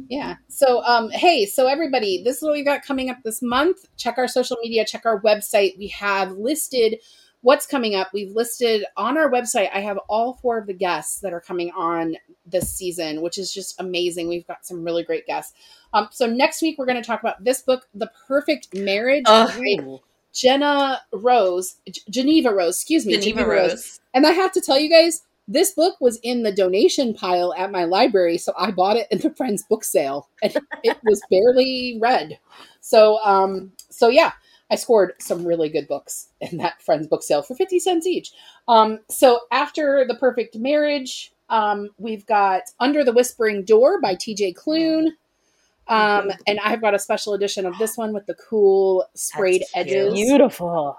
[0.08, 0.36] Yeah.
[0.48, 3.86] So, um, hey, so everybody, this is what we've got coming up this month.
[3.98, 5.78] Check our social media, check our website.
[5.78, 6.98] We have listed
[7.42, 8.10] what's coming up.
[8.14, 9.70] We've listed on our website.
[9.74, 12.16] I have all four of the guests that are coming on
[12.46, 14.28] this season, which is just amazing.
[14.28, 15.54] We've got some really great guests.
[15.94, 20.00] Um, so next week we're going to talk about this book, The Perfect Marriage, by
[20.34, 24.00] Jenna Rose, G- Geneva Rose, excuse me, Geneva Rose.
[24.14, 27.72] and I have to tell you guys, this book was in the donation pile at
[27.72, 31.98] my library, so I bought it in the Friends book sale, and it was barely
[32.00, 32.38] read.
[32.82, 34.34] So, um, so yeah,
[34.72, 38.32] I scored some really good books in that Friends book sale for fifty cents each.
[38.68, 44.54] Um, so after the Perfect Marriage, um, we've got Under the Whispering Door by T.J.
[44.54, 45.12] Klune.
[45.88, 50.14] Um, and I've got a special edition of this one with the cool sprayed edges
[50.14, 50.96] Beautiful.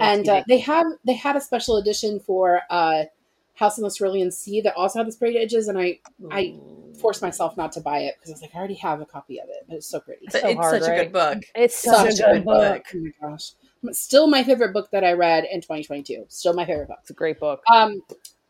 [0.00, 3.04] and uh, they have they had a special edition for uh
[3.54, 5.98] House in the Cerulean Sea that also had the sprayed edges, and I
[6.30, 6.58] I
[6.98, 9.40] forced myself not to buy it because I was like, I already have a copy
[9.40, 10.26] of it, but it's so pretty.
[10.26, 11.42] But so it's hard, such a good book.
[11.54, 12.84] it's Such such a good book.
[12.94, 13.52] Oh my gosh,
[13.92, 16.26] still my favorite book that I read in 2022.
[16.28, 16.98] Still my favorite book.
[17.02, 17.62] It's a great book.
[17.72, 18.02] Um,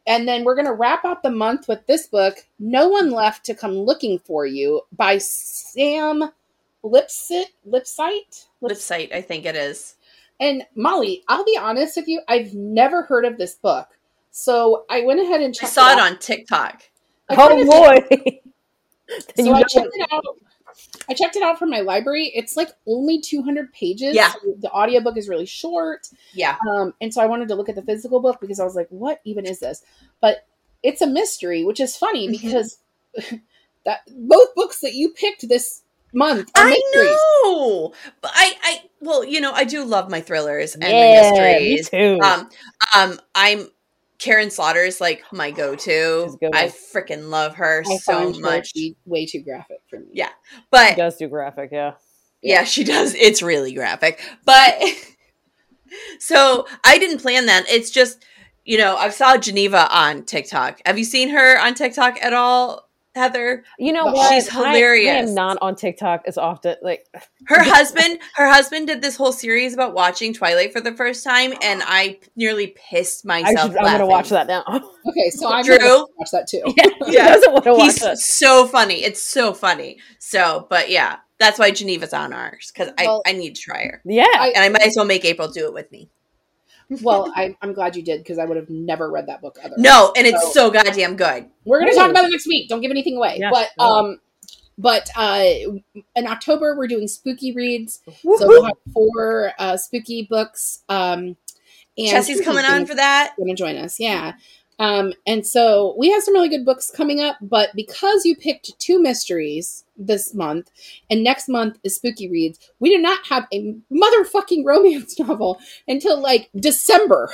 [0.07, 3.55] and then we're gonna wrap out the month with this book, "No One Left to
[3.55, 6.31] Come Looking for You" by Sam
[6.85, 8.47] Lipsit Lipsyte.
[8.63, 9.97] Lipsyte, I think it is.
[10.41, 13.89] And Molly, I'll be honest with you, I've never heard of this book.
[14.33, 16.83] So I went ahead and I saw it it on TikTok.
[17.29, 18.19] I Oh boy!
[19.37, 20.25] So you I know- checked it out.
[21.09, 22.33] I checked it out from my library.
[22.35, 24.15] It's like only 200 pages.
[24.15, 24.33] Yeah.
[24.33, 26.09] So the audiobook is really short.
[26.33, 26.57] Yeah.
[26.71, 28.87] Um, and so I wanted to look at the physical book because I was like,
[28.89, 29.83] what even is this?
[30.23, 30.47] But
[30.83, 32.33] it's a mystery, which is funny Mhm.
[32.41, 32.79] because
[33.85, 35.83] that both books that you picked this
[36.15, 37.17] month are I mysteries.
[37.45, 37.93] know.
[38.23, 41.75] But I, I well, you know, I do love my thrillers and yeah, my me
[41.75, 41.91] mysteries.
[41.91, 42.19] too.
[42.25, 42.49] Um,
[42.97, 43.69] um, I'm
[44.23, 46.39] Karin Slaughter is like my go-to.
[46.55, 48.73] I freaking love her I so her much.
[48.73, 50.07] be way too graphic for me.
[50.13, 50.29] Yeah.
[50.71, 51.95] But she does do graphic, yeah.
[52.41, 53.15] yeah, she does.
[53.15, 54.21] It's really graphic.
[54.45, 54.81] But
[56.21, 57.69] so I didn't plan that.
[57.69, 58.25] It's just,
[58.65, 60.81] you know, I saw Geneva on TikTok.
[60.87, 62.89] Have you seen her on TikTok at all?
[63.15, 63.65] Heather.
[63.79, 64.33] You know But what?
[64.33, 65.29] she's I- I, hilarious.
[65.29, 66.77] am not on TikTok as often.
[66.83, 67.07] Like,
[67.47, 71.53] Her husband, her husband did this whole series about watching Twilight for the first time,
[71.63, 73.71] and I nearly pissed I myself.
[73.73, 74.65] should, I'm going to watch that now.
[75.05, 75.79] Okay, so I'm Drew?
[75.79, 76.63] gonna watch that too.
[77.07, 78.19] he doesn't want to watch He's that.
[78.19, 79.03] so funny.
[79.03, 79.99] It's so funny.
[80.21, 83.83] So, but yeah, that's why Geneva's on ours because Well- I, I need to try
[83.83, 84.25] her, Yeah.
[84.33, 86.09] I- and I might as well make April do it with me.
[87.03, 89.79] Well, I, I'm glad you did because I would have never read that book otherwise.
[89.79, 91.47] No, and it's So- so goddamn good.
[91.65, 92.01] We're going to Ooh.
[92.01, 92.69] talk about it next week.
[92.69, 93.37] Don't give anything away.
[93.39, 93.85] Yes, but no.
[93.85, 94.21] um,
[94.79, 95.45] but uh,
[96.17, 98.01] in October we're doing spooky reads.
[98.07, 98.49] So Woohoo.
[98.49, 100.83] we'll have four uh, spooky books.
[100.89, 101.37] Um,
[101.99, 103.35] and Chessie's coming on for that.
[103.37, 104.01] going to join us.
[104.01, 104.33] Yeah.
[104.83, 108.77] Um, and so we have some really good books coming up, but because you picked
[108.81, 110.73] two mysteries this month
[111.09, 116.21] and next month is spooky reads, we do not have a motherfucking romance novel until
[116.21, 117.33] like December.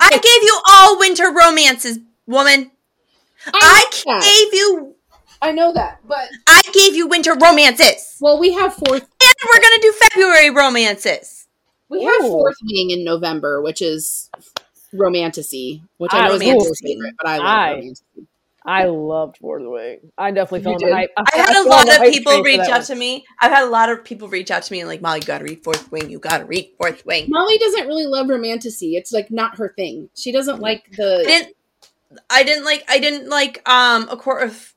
[0.00, 2.70] I gave you all winter romances, woman.
[3.46, 4.22] I know that.
[4.22, 4.94] gave you.
[5.40, 9.60] I know that, but I gave you winter romances, well, we have fourth and we're
[9.62, 11.48] gonna do February romances.
[11.88, 12.28] we have Ooh.
[12.28, 14.30] fourth wing in November, which is
[14.92, 16.86] romantasy, which I I know is love Andrew's romantasy.
[16.86, 18.04] favorite, but I love I- romantasy.
[18.64, 20.12] I loved Fourth Wing.
[20.16, 21.10] I definitely You fell the hype.
[21.16, 22.82] I had I a fell on lot of people reach out one.
[22.84, 23.24] to me.
[23.40, 25.42] I've had a lot of people reach out to me and like, Molly, you gotta
[25.42, 26.08] read Fourth Wing.
[26.08, 27.26] You gotta read Fourth Wing.
[27.28, 28.94] Molly doesn't really love romantasy.
[28.94, 30.10] It's like not her thing.
[30.14, 31.56] She doesn't like I the didn't.
[32.30, 32.84] I didn't like.
[32.88, 33.68] I didn't like.
[33.68, 34.74] Um, a court of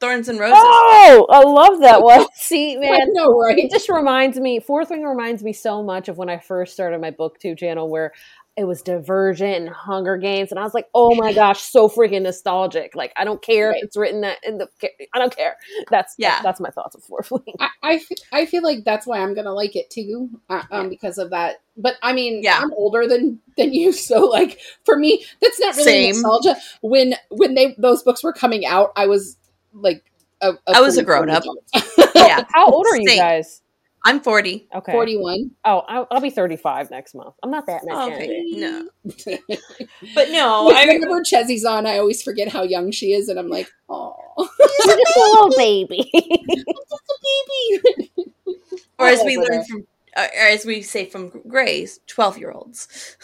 [0.00, 0.56] thorns and roses.
[0.58, 2.26] Oh, I love that one.
[2.34, 3.56] See, I man, know, right?
[3.58, 4.58] it just reminds me.
[4.58, 8.12] Fourth Wing reminds me so much of when I first started my BookTube channel, where
[8.56, 12.22] it was Divergent and Hunger Games, and I was like, oh my gosh, so freaking
[12.22, 12.94] nostalgic.
[12.94, 13.78] Like, I don't care Right.
[13.78, 14.68] if it's written that in the.
[15.14, 15.56] I don't care.
[15.90, 16.40] That's Yeah.
[16.42, 17.54] That's my thoughts of Fourth Wing.
[18.32, 21.62] I feel like that's why I'm gonna like it too, uh, um, because of that.
[21.76, 22.58] But I mean, Yeah.
[22.60, 26.14] I'm older than than you, so like for me, that's not really Same.
[26.22, 26.56] nostalgia.
[26.82, 29.36] When when they those books were coming out, I was
[29.72, 30.04] like,
[30.42, 31.44] a, I was a full-grown grown-up.
[32.14, 33.18] Yeah, How old are you Same.
[33.18, 33.62] guys?
[34.04, 34.66] I'm forty.
[34.74, 34.92] Okay.
[34.92, 35.50] Forty-one.
[35.64, 37.34] Oh, I'll, I'll be 35 next month.
[37.42, 38.88] I'm not that much Okay, no,
[40.14, 40.70] but no.
[40.70, 44.14] I Whenever Chessie's on, I always forget how young she is, and I'm like, oh,
[44.38, 46.10] You're a little baby.
[46.12, 48.02] baby.
[48.98, 49.86] or as we learn from,
[50.16, 53.16] uh, or as we say from Grace, twelve year olds.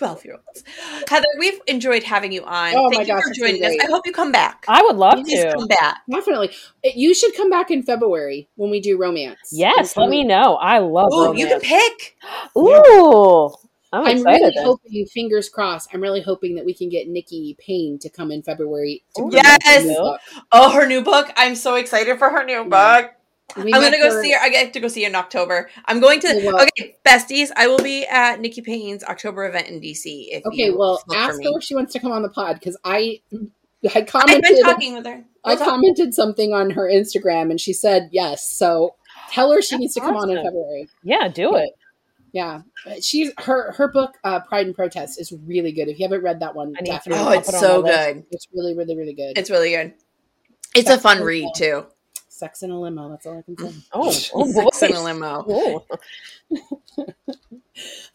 [0.00, 0.64] Twelve year olds.
[1.10, 2.72] Heather, we've enjoyed having you on.
[2.74, 3.76] Oh Thank my you gosh, for joining us.
[3.82, 4.64] I hope you come back.
[4.66, 5.52] I would love Please to.
[5.52, 5.98] come back.
[6.10, 9.52] Definitely, you should come back in February when we do romance.
[9.52, 10.56] Yes, let me know.
[10.56, 12.16] I love Ooh, you can pick.
[12.56, 13.52] Ooh,
[13.92, 14.64] I'm I'm really then.
[14.64, 18.42] hoping, fingers crossed, I'm really hoping that we can get Nikki Payne to come in
[18.42, 19.04] February.
[19.16, 19.84] To Ooh, yes!
[19.84, 20.20] new book.
[20.50, 21.30] Oh, her new book.
[21.36, 23.02] I'm so excited for her new Yeah.
[23.02, 23.12] book.
[23.56, 24.38] We I'm gonna go her- see her.
[24.40, 25.70] I get to go see her in October.
[25.86, 26.28] I'm going to.
[26.28, 27.50] Okay, well- okay, besties.
[27.56, 30.28] I will be at Nikki Payne's October event in DC.
[30.30, 32.76] If Okay, you well, ask her if she wants to come on the pod because
[32.84, 33.38] I, I
[33.94, 35.24] I've commented, been talking with her.
[35.44, 35.68] I What's up?
[35.68, 38.46] commented something on her Instagram and she said yes.
[38.48, 38.94] So
[39.30, 40.36] tell her she That's needs to come on in.
[40.44, 40.88] February.
[41.02, 41.70] Yeah, do it.
[42.32, 42.60] Yeah,
[43.00, 45.88] she's her her book uh, Pride and Protest is really good.
[45.88, 46.92] If you haven't read that one, I need to.
[46.92, 47.24] definitely.
[47.24, 47.98] Oh, I'll it's it so my list.
[48.14, 48.24] good.
[48.30, 49.36] It's really, really, really good.
[49.36, 49.94] It's really good.
[50.76, 51.86] It's a fun read too.
[52.40, 53.10] Sex in a limo.
[53.10, 53.74] That's all I can say.
[53.92, 54.70] Oh, oh.
[54.72, 55.44] Six in a limo.
[55.50, 55.84] Ooh.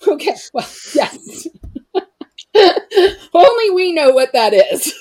[0.07, 0.35] Okay.
[0.53, 1.47] Well, yes.
[3.33, 4.93] Only we know what that is.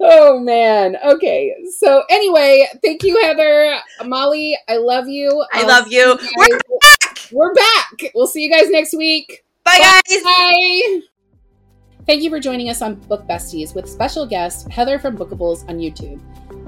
[0.00, 0.96] oh man.
[1.04, 1.54] Okay.
[1.78, 3.76] So anyway, thank you, Heather.
[4.04, 5.44] Molly, I love you.
[5.52, 6.18] I I'll love see you.
[6.36, 7.18] We're back.
[7.30, 8.12] We're back.
[8.14, 9.44] We'll see you guys next week.
[9.64, 10.22] Bye, guys.
[10.24, 11.00] Bye.
[12.06, 15.78] Thank you for joining us on Book Besties with special guest Heather from Bookables on
[15.78, 16.20] YouTube.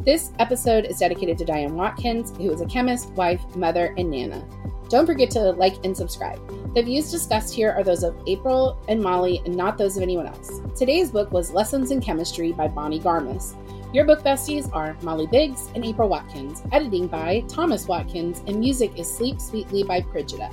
[0.05, 4.44] This episode is dedicated to Diane Watkins, who is a chemist, wife, mother, and Nana.
[4.88, 6.40] Don't forget to like and subscribe.
[6.74, 10.26] The views discussed here are those of April and Molly and not those of anyone
[10.26, 10.61] else.
[10.76, 13.55] Today's book was Lessons in Chemistry by Bonnie Garmus.
[13.94, 18.98] Your book besties are Molly Biggs and April Watkins, editing by Thomas Watkins, and music
[18.98, 20.51] is Sleep Sweetly by Brigida.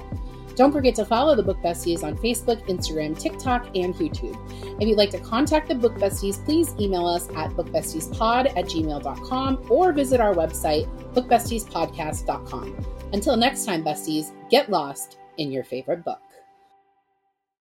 [0.60, 4.36] Don't forget to follow the Book Besties on Facebook, Instagram, TikTok, and YouTube.
[4.82, 9.68] If you'd like to contact the Book Besties, please email us at bookbestiespod at gmail.com
[9.70, 12.86] or visit our website, bookbestiespodcast.com.
[13.14, 16.29] Until next time, besties, get lost in your favorite book.